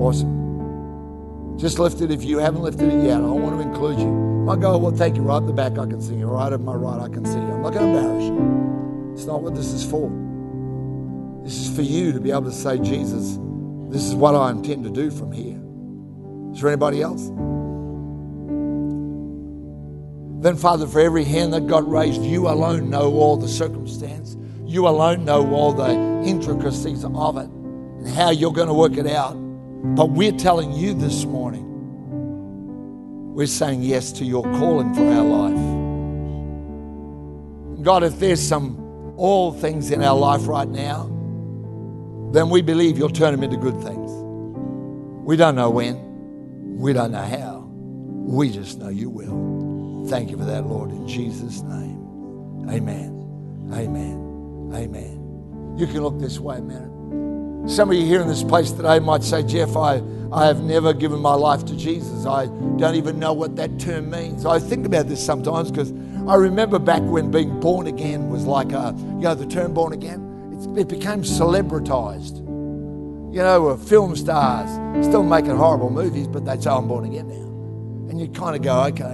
Awesome. 0.00 1.58
Just 1.58 1.80
lift 1.80 2.00
it 2.00 2.12
if 2.12 2.22
you 2.22 2.38
haven't 2.38 2.62
lifted 2.62 2.92
it 2.92 3.04
yet. 3.04 3.16
I 3.16 3.26
want 3.26 3.60
to 3.60 3.68
include 3.68 3.98
you. 3.98 4.48
I 4.48 4.54
go, 4.54 4.78
well, 4.78 4.92
thank 4.92 5.16
you. 5.16 5.22
Right 5.22 5.38
at 5.38 5.48
the 5.48 5.52
back, 5.52 5.72
I 5.78 5.86
can 5.86 6.00
see 6.00 6.14
you. 6.14 6.26
Right 6.26 6.52
at 6.52 6.60
my 6.60 6.74
right, 6.74 7.00
I 7.00 7.08
can 7.08 7.24
see 7.24 7.40
you. 7.40 7.52
I'm 7.54 7.62
not 7.62 7.72
going 7.72 7.92
to 7.92 7.98
embarrass 7.98 8.24
you. 8.26 9.12
It's 9.14 9.24
not 9.24 9.42
what 9.42 9.56
this 9.56 9.72
is 9.72 9.84
for. 9.84 10.10
This 11.42 11.58
is 11.58 11.74
for 11.74 11.82
you 11.82 12.12
to 12.12 12.20
be 12.20 12.30
able 12.30 12.44
to 12.44 12.52
say, 12.52 12.78
Jesus, 12.78 13.36
this 13.90 14.04
is 14.04 14.14
what 14.14 14.36
I 14.36 14.52
intend 14.52 14.84
to 14.84 14.90
do 14.90 15.10
from 15.10 15.32
here. 15.32 15.60
Is 16.54 16.60
there 16.60 16.70
anybody 16.70 17.02
else? 17.02 17.32
Then, 20.42 20.56
Father, 20.56 20.88
for 20.88 20.98
every 20.98 21.22
hand 21.22 21.52
that 21.52 21.68
got 21.68 21.88
raised, 21.88 22.20
you 22.20 22.48
alone 22.48 22.90
know 22.90 23.12
all 23.14 23.36
the 23.36 23.46
circumstance. 23.46 24.36
You 24.66 24.88
alone 24.88 25.24
know 25.24 25.48
all 25.54 25.72
the 25.72 25.88
intricacies 26.26 27.04
of 27.04 27.36
it 27.36 27.48
and 27.48 28.08
how 28.08 28.30
you're 28.30 28.52
going 28.52 28.66
to 28.66 28.74
work 28.74 28.96
it 28.96 29.06
out. 29.06 29.34
But 29.94 30.10
we're 30.10 30.32
telling 30.32 30.72
you 30.72 30.94
this 30.94 31.24
morning, 31.26 31.62
we're 33.32 33.46
saying 33.46 33.82
yes 33.82 34.10
to 34.14 34.24
your 34.24 34.42
calling 34.42 34.92
for 34.94 35.08
our 35.08 35.22
life. 35.22 35.54
God, 37.84 38.02
if 38.02 38.18
there's 38.18 38.42
some 38.42 39.14
all 39.16 39.52
things 39.52 39.92
in 39.92 40.02
our 40.02 40.18
life 40.18 40.48
right 40.48 40.66
now, 40.68 41.04
then 42.32 42.50
we 42.50 42.62
believe 42.62 42.98
you'll 42.98 43.10
turn 43.10 43.30
them 43.30 43.44
into 43.44 43.58
good 43.58 43.80
things. 43.80 44.10
We 45.24 45.36
don't 45.36 45.54
know 45.54 45.70
when, 45.70 46.78
we 46.78 46.92
don't 46.92 47.12
know 47.12 47.22
how, 47.22 47.68
we 47.70 48.50
just 48.50 48.78
know 48.80 48.88
you 48.88 49.08
will. 49.08 49.61
Thank 50.06 50.30
you 50.30 50.36
for 50.36 50.44
that, 50.44 50.66
Lord, 50.66 50.90
in 50.90 51.06
Jesus' 51.06 51.62
name. 51.62 51.98
Amen. 52.68 53.70
Amen. 53.72 54.70
Amen. 54.74 55.74
You 55.76 55.86
can 55.86 56.02
look 56.02 56.18
this 56.18 56.38
way 56.38 56.58
a 56.58 56.62
minute. 56.62 56.90
Some 57.70 57.90
of 57.90 57.96
you 57.96 58.04
here 58.04 58.20
in 58.20 58.28
this 58.28 58.42
place 58.42 58.72
today 58.72 58.98
might 58.98 59.22
say, 59.22 59.42
Geoff, 59.42 59.76
I, 59.76 60.02
I 60.32 60.46
have 60.46 60.62
never 60.62 60.92
given 60.92 61.20
my 61.20 61.34
life 61.34 61.64
to 61.66 61.76
Jesus. 61.76 62.26
I 62.26 62.46
don't 62.46 62.96
even 62.96 63.18
know 63.18 63.32
what 63.32 63.54
that 63.56 63.78
term 63.78 64.10
means. 64.10 64.44
I 64.44 64.58
think 64.58 64.84
about 64.84 65.06
this 65.06 65.24
sometimes 65.24 65.70
because 65.70 65.92
I 66.26 66.34
remember 66.34 66.78
back 66.78 67.02
when 67.02 67.30
being 67.30 67.60
born 67.60 67.86
again 67.86 68.28
was 68.30 68.44
like 68.44 68.72
a, 68.72 68.94
you 68.98 69.20
know, 69.20 69.34
the 69.34 69.46
term 69.46 69.74
born 69.74 69.92
again, 69.92 70.20
it 70.76 70.88
became 70.88 71.22
celebritized. 71.22 72.38
You 73.32 73.38
know, 73.38 73.68
uh, 73.68 73.76
film 73.76 74.16
stars 74.16 74.70
still 75.06 75.22
making 75.22 75.56
horrible 75.56 75.90
movies, 75.90 76.26
but 76.26 76.44
they 76.44 76.60
say, 76.60 76.70
I'm 76.70 76.88
born 76.88 77.04
again 77.04 77.28
now. 77.28 78.10
And 78.10 78.20
you 78.20 78.28
kind 78.28 78.56
of 78.56 78.62
go, 78.62 78.84
okay, 78.86 79.04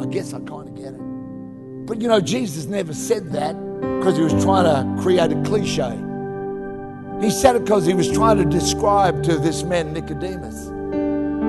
I, 0.00 0.06
guess 0.06 0.32
I 0.32 0.38
kind 0.40 0.68
of 0.68 0.74
get 0.74 0.94
it. 0.94 1.86
But 1.86 2.00
you 2.00 2.08
know, 2.08 2.20
Jesus 2.20 2.66
never 2.66 2.94
said 2.94 3.32
that 3.32 3.54
because 3.98 4.16
he 4.16 4.22
was 4.22 4.44
trying 4.44 4.64
to 4.64 5.02
create 5.02 5.32
a 5.32 5.42
cliche. 5.42 5.96
He 7.20 7.30
said 7.30 7.56
it 7.56 7.64
because 7.64 7.84
he 7.84 7.94
was 7.94 8.10
trying 8.10 8.38
to 8.38 8.44
describe 8.44 9.22
to 9.24 9.36
this 9.36 9.62
man, 9.62 9.92
Nicodemus, 9.92 10.68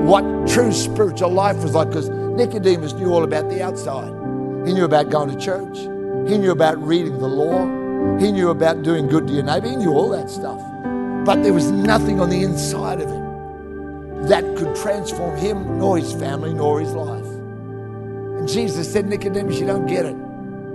what 0.06 0.24
true 0.47 0.72
spiritual 0.72 1.32
life 1.32 1.58
was 1.64 1.74
like. 1.74 1.89
Because 1.89 2.10
Nicodemus 2.10 2.93
knew 2.93 3.14
all 3.14 3.24
about 3.24 3.49
the 3.49 3.62
outside. 3.62 4.12
He 4.68 4.74
knew 4.74 4.86
about 4.86 5.10
going 5.10 5.30
to 5.30 5.39
church, 5.39 5.78
he 6.30 6.38
knew 6.38 6.52
about 6.52 6.78
reading 6.82 7.18
the 7.18 7.28
law, 7.28 7.66
he 8.20 8.32
knew 8.32 8.49
about 8.49 8.84
doing 8.84 9.08
good 9.08 9.28
to 9.28 9.34
your 9.34 9.43
neighbor, 9.43 9.70
he 9.70 9.76
knew 9.76 9.91
all 9.91 10.10
that 10.10 10.30
stuff. 10.30 10.60
But 11.26 11.41
there 11.41 11.54
was 11.54 11.72
nothing 11.72 12.20
on 12.20 12.30
the 12.30 12.43
inside 12.43 13.02
of 13.02 13.10
him 13.10 14.28
that 14.28 14.43
could 14.56 14.76
transform 14.76 15.36
him, 15.38 15.80
nor 15.80 15.97
his 15.97 16.14
family, 16.14 16.54
nor 16.54 16.80
his 16.80 16.93
life. 16.93 17.30
Jesus 18.52 18.91
said, 18.91 19.08
Nicodemus, 19.08 19.60
you 19.60 19.66
don't 19.66 19.88
get 19.88 20.06
it. 20.06 20.16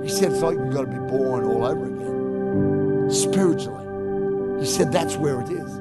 He 0.03 0.09
said, 0.09 0.33
it's 0.33 0.41
like 0.41 0.57
you've 0.57 0.73
got 0.73 0.83
to 0.83 0.87
be 0.87 0.99
born 0.99 1.45
all 1.45 1.65
over 1.65 1.87
again, 1.87 3.11
spiritually. 3.11 3.85
He 4.61 4.67
said, 4.67 4.93
that's 4.93 5.17
where 5.17 5.41
it 5.41 5.51
is. 5.51 5.81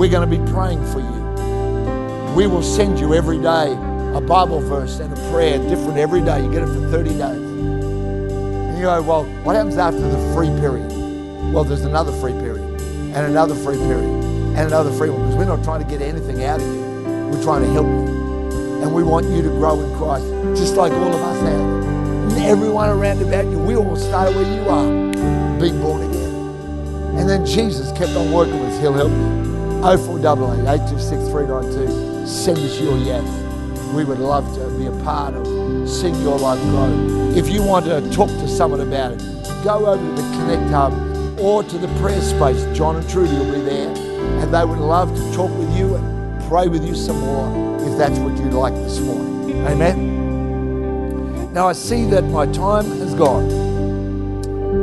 We're 0.00 0.08
going 0.08 0.26
to 0.26 0.38
be 0.38 0.50
praying 0.50 0.82
for 0.86 1.00
you. 1.00 2.34
We 2.34 2.46
will 2.46 2.62
send 2.62 2.98
you 2.98 3.12
every 3.12 3.36
day 3.36 3.72
a 4.14 4.20
Bible 4.22 4.60
verse 4.60 4.98
and 4.98 5.12
a 5.12 5.30
prayer, 5.30 5.58
different 5.58 5.98
every 5.98 6.22
day. 6.22 6.42
You 6.42 6.50
get 6.50 6.62
it 6.62 6.68
for 6.68 6.88
30 6.88 7.10
days. 7.10 7.20
And 7.20 8.78
you 8.78 8.84
go, 8.84 9.02
well, 9.02 9.24
what 9.44 9.56
happens 9.56 9.76
after 9.76 10.00
the 10.00 10.34
free 10.34 10.48
period? 10.58 10.90
Well, 11.52 11.64
there's 11.64 11.82
another 11.82 12.12
free 12.12 12.32
period, 12.32 12.80
and 13.14 13.26
another 13.26 13.54
free 13.54 13.76
period, 13.76 14.08
and 14.08 14.60
another 14.60 14.90
free 14.90 15.10
one, 15.10 15.20
because 15.20 15.36
we're 15.36 15.44
not 15.44 15.62
trying 15.62 15.82
to 15.82 15.86
get 15.86 16.00
anything 16.00 16.44
out 16.44 16.62
of 16.62 16.66
you. 16.66 16.80
We're 17.30 17.42
trying 17.42 17.60
to 17.64 17.70
help 17.70 17.84
you. 17.84 18.80
And 18.82 18.94
we 18.94 19.02
want 19.02 19.26
you 19.26 19.42
to 19.42 19.50
grow 19.50 19.82
in 19.82 19.94
Christ, 19.98 20.24
just 20.58 20.76
like 20.76 20.92
all 20.92 21.14
of 21.14 21.20
us 21.20 21.42
have. 21.42 21.60
And 21.60 22.44
everyone 22.44 22.88
around 22.88 23.20
about 23.20 23.44
you, 23.50 23.58
we 23.58 23.76
all 23.76 23.96
started 23.96 24.34
where 24.34 24.50
you 24.50 24.66
are, 24.66 25.60
being 25.60 25.78
born 25.78 26.08
again. 26.08 27.18
And 27.18 27.28
then 27.28 27.44
Jesus 27.44 27.92
kept 27.92 28.12
on 28.12 28.32
working 28.32 28.58
with 28.60 28.70
us. 28.70 28.80
He'll 28.80 28.94
help 28.94 29.10
you. 29.10 29.49
0488 29.80 30.68
826 30.68 31.30
392. 31.30 32.26
Send 32.26 32.58
us 32.58 32.78
your 32.80 32.98
yes. 32.98 33.24
We 33.94 34.04
would 34.04 34.18
love 34.18 34.44
to 34.56 34.68
be 34.78 34.86
a 34.86 35.04
part 35.04 35.34
of 35.34 35.46
seeing 35.88 36.14
your 36.20 36.38
life 36.38 36.60
grow. 36.64 37.32
If 37.34 37.48
you 37.48 37.62
want 37.62 37.86
to 37.86 38.02
talk 38.10 38.28
to 38.28 38.46
someone 38.46 38.80
about 38.80 39.12
it, 39.12 39.18
go 39.64 39.86
over 39.86 39.96
to 39.96 40.22
the 40.22 40.28
Connect 40.36 40.70
Hub 40.70 40.92
or 41.40 41.64
to 41.64 41.78
the 41.78 41.88
prayer 41.98 42.20
space. 42.20 42.62
John 42.76 42.96
and 42.96 43.08
Trudy 43.08 43.32
will 43.32 43.54
be 43.54 43.62
there, 43.62 43.88
and 44.42 44.52
they 44.52 44.64
would 44.66 44.78
love 44.78 45.14
to 45.16 45.32
talk 45.34 45.50
with 45.58 45.74
you 45.74 45.96
and 45.96 46.44
pray 46.44 46.68
with 46.68 46.84
you 46.86 46.94
some 46.94 47.18
more 47.18 47.48
if 47.80 47.96
that's 47.96 48.18
what 48.18 48.36
you'd 48.36 48.52
like 48.52 48.74
this 48.74 49.00
morning. 49.00 49.66
Amen. 49.66 51.52
Now 51.54 51.68
I 51.68 51.72
see 51.72 52.04
that 52.10 52.24
my 52.24 52.44
time 52.52 52.84
has 52.98 53.14
gone. 53.14 53.48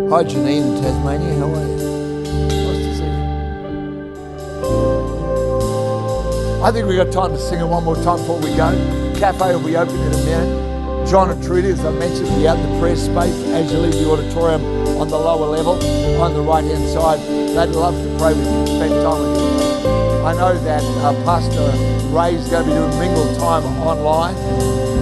Hi, 0.09 0.23
Janine 0.23 0.75
in 0.75 0.81
Tasmania. 0.81 1.35
How 1.35 1.53
are 1.53 1.67
you? 1.67 1.76
I 6.63 6.71
think 6.71 6.87
we've 6.87 6.97
got 6.97 7.11
time 7.13 7.31
to 7.31 7.39
sing 7.39 7.59
it 7.59 7.65
one 7.65 7.83
more 7.83 7.95
time 7.95 8.17
before 8.17 8.39
we 8.39 8.49
go. 8.55 8.73
Cafe 9.19 9.55
will 9.55 9.63
be 9.63 9.77
open 9.77 9.95
in 9.95 10.13
a 10.13 10.25
minute. 10.25 11.07
John 11.07 11.29
and 11.29 11.41
Trudy, 11.43 11.69
as 11.69 11.85
I 11.85 11.91
mentioned, 11.91 12.27
will 12.27 12.39
be 12.39 12.47
out 12.47 12.57
in 12.57 12.69
the 12.69 12.79
prayer 12.79 12.95
space 12.95 13.35
as 13.53 13.71
you 13.71 13.77
leave 13.77 13.93
the 13.93 14.09
auditorium 14.09 14.63
on 14.97 15.07
the 15.07 15.17
lower 15.17 15.45
level 15.45 15.75
on 16.19 16.33
the 16.33 16.41
right 16.41 16.63
hand 16.63 16.89
side. 16.89 17.19
They'd 17.19 17.75
love 17.75 17.93
to 17.93 18.17
pray 18.17 18.33
with 18.33 18.45
you, 18.45 18.67
spend 18.67 18.93
time 19.05 19.21
with 19.21 19.39
you. 19.39 20.25
I 20.25 20.33
know 20.33 20.57
that 20.57 20.83
uh, 20.83 21.13
Pastor 21.23 21.71
Ray 22.09 22.35
is 22.35 22.49
going 22.49 22.65
to 22.65 22.71
be 22.71 22.75
doing 22.75 22.99
mingle 22.99 23.33
time 23.37 23.63
online. 23.79 24.35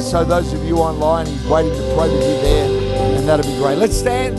So 0.01 0.23
those 0.25 0.51
of 0.53 0.63
you 0.65 0.77
online, 0.77 1.25
he's 1.25 1.47
waiting 1.47 1.71
to 1.71 1.95
pray 1.95 2.09
with 2.09 2.21
you 2.21 2.41
there. 2.43 3.17
And 3.17 3.27
that'll 3.27 3.49
be 3.49 3.57
great. 3.57 3.77
Let's 3.77 3.97
stand. 3.97 4.37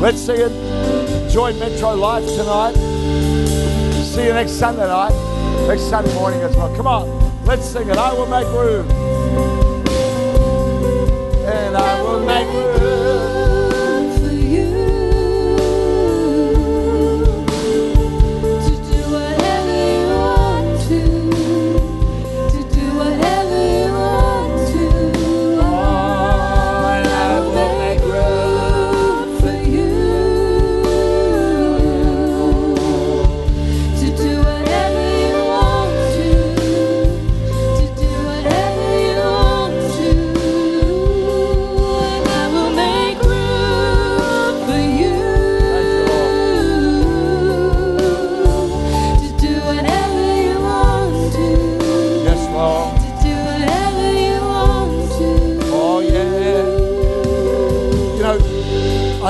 Let's 0.00 0.20
sing 0.20 0.40
it. 0.40 1.30
Join 1.30 1.58
Metro 1.58 1.94
Life 1.94 2.26
tonight. 2.26 2.74
See 4.02 4.26
you 4.26 4.34
next 4.34 4.52
Sunday 4.52 4.86
night. 4.86 5.27
Next 5.68 5.90
Sunday 5.90 6.14
morning 6.14 6.40
as 6.40 6.56
well. 6.56 6.74
Come 6.74 6.86
on. 6.86 7.44
Let's 7.44 7.66
sing 7.68 7.90
it. 7.90 7.98
I 7.98 8.10
will 8.14 8.24
make 8.24 8.46
room. 8.46 9.07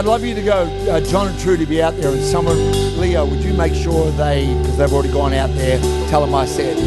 Love 0.08 0.24
you 0.24 0.34
to 0.34 0.42
go, 0.42 0.62
uh, 0.90 1.02
John 1.02 1.28
and 1.28 1.38
Trudy 1.38 1.66
be 1.66 1.82
out 1.82 1.94
there, 1.98 2.10
and 2.10 2.24
someone, 2.24 2.56
Leo, 2.98 3.26
would 3.26 3.44
you 3.44 3.52
make 3.52 3.74
sure 3.74 4.10
they, 4.12 4.46
because 4.54 4.78
they've 4.78 4.90
already 4.90 5.12
gone 5.12 5.34
out 5.34 5.50
there, 5.50 5.78
tell 6.08 6.24
them 6.24 6.34
I 6.34 6.46
said. 6.46 6.78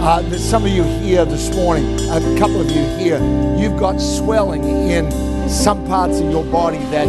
Uh, 0.00 0.22
there's 0.22 0.48
some 0.48 0.64
of 0.64 0.70
you 0.70 0.84
here 0.84 1.24
this 1.24 1.52
morning, 1.56 1.84
a 2.10 2.20
couple 2.38 2.60
of 2.60 2.70
you 2.70 2.84
here, 2.96 3.18
you've 3.58 3.76
got 3.76 4.00
swelling 4.00 4.62
in 4.62 5.10
some 5.50 5.84
parts 5.88 6.20
of 6.20 6.30
your 6.30 6.44
body 6.44 6.78
that 6.92 7.08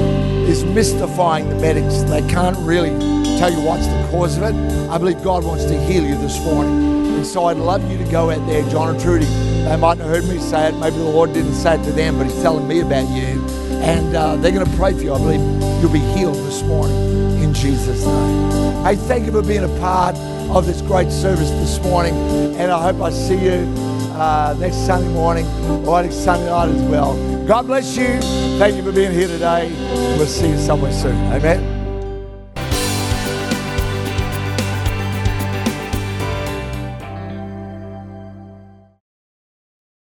is 0.49 0.63
mystifying 0.63 1.47
the 1.47 1.55
medics. 1.57 2.01
They 2.09 2.27
can't 2.27 2.57
really 2.57 2.89
tell 3.37 3.51
you 3.51 3.61
what's 3.61 3.85
the 3.85 4.07
cause 4.09 4.37
of 4.37 4.43
it. 4.43 4.55
I 4.89 4.97
believe 4.97 5.21
God 5.23 5.43
wants 5.43 5.65
to 5.65 5.79
heal 5.79 6.03
you 6.03 6.17
this 6.17 6.39
morning. 6.39 7.17
And 7.17 7.25
so 7.25 7.45
I'd 7.45 7.57
love 7.57 7.87
you 7.91 7.99
to 7.99 8.11
go 8.11 8.31
out 8.31 8.47
there, 8.47 8.67
John 8.71 8.95
and 8.95 8.99
Trudy. 8.99 9.25
They 9.25 9.77
might 9.77 9.99
have 9.99 10.07
heard 10.07 10.23
me 10.23 10.39
say 10.39 10.69
it. 10.69 10.75
Maybe 10.77 10.97
the 10.97 11.03
Lord 11.03 11.33
didn't 11.33 11.53
say 11.53 11.79
it 11.79 11.83
to 11.83 11.91
them, 11.91 12.17
but 12.17 12.25
He's 12.25 12.41
telling 12.41 12.67
me 12.67 12.79
about 12.79 13.07
you. 13.09 13.70
And 13.81 14.15
uh, 14.15 14.35
they're 14.37 14.51
going 14.51 14.65
to 14.65 14.77
pray 14.77 14.93
for 14.93 15.01
you. 15.01 15.13
I 15.13 15.17
believe 15.17 15.41
you'll 15.81 15.91
be 15.91 15.99
healed 15.99 16.35
this 16.35 16.61
morning 16.63 17.41
in 17.41 17.53
Jesus' 17.53 18.05
name. 18.05 18.83
Hey, 18.83 18.95
thank 18.95 19.25
you 19.25 19.31
for 19.31 19.41
being 19.41 19.63
a 19.63 19.79
part 19.79 20.15
of 20.49 20.65
this 20.65 20.81
great 20.81 21.11
service 21.11 21.49
this 21.51 21.81
morning. 21.81 22.13
And 22.55 22.71
I 22.71 22.81
hope 22.81 23.01
I 23.01 23.09
see 23.11 23.43
you 23.43 23.65
uh, 24.13 24.55
next 24.59 24.85
Sunday 24.85 25.09
morning 25.09 25.45
or 25.87 26.01
next 26.01 26.23
Sunday 26.23 26.47
night 26.47 26.69
as 26.69 26.81
well. 26.83 27.15
God 27.45 27.67
bless 27.67 27.97
you. 27.97 28.19
Thank 28.59 28.75
you 28.75 28.83
for 28.83 28.91
being 28.91 29.11
here 29.11 29.27
today. 29.27 29.71
We'll 30.17 30.27
see 30.27 30.49
you 30.49 30.57
somewhere 30.57 30.93
soon. 30.93 31.15
Amen. 31.33 31.70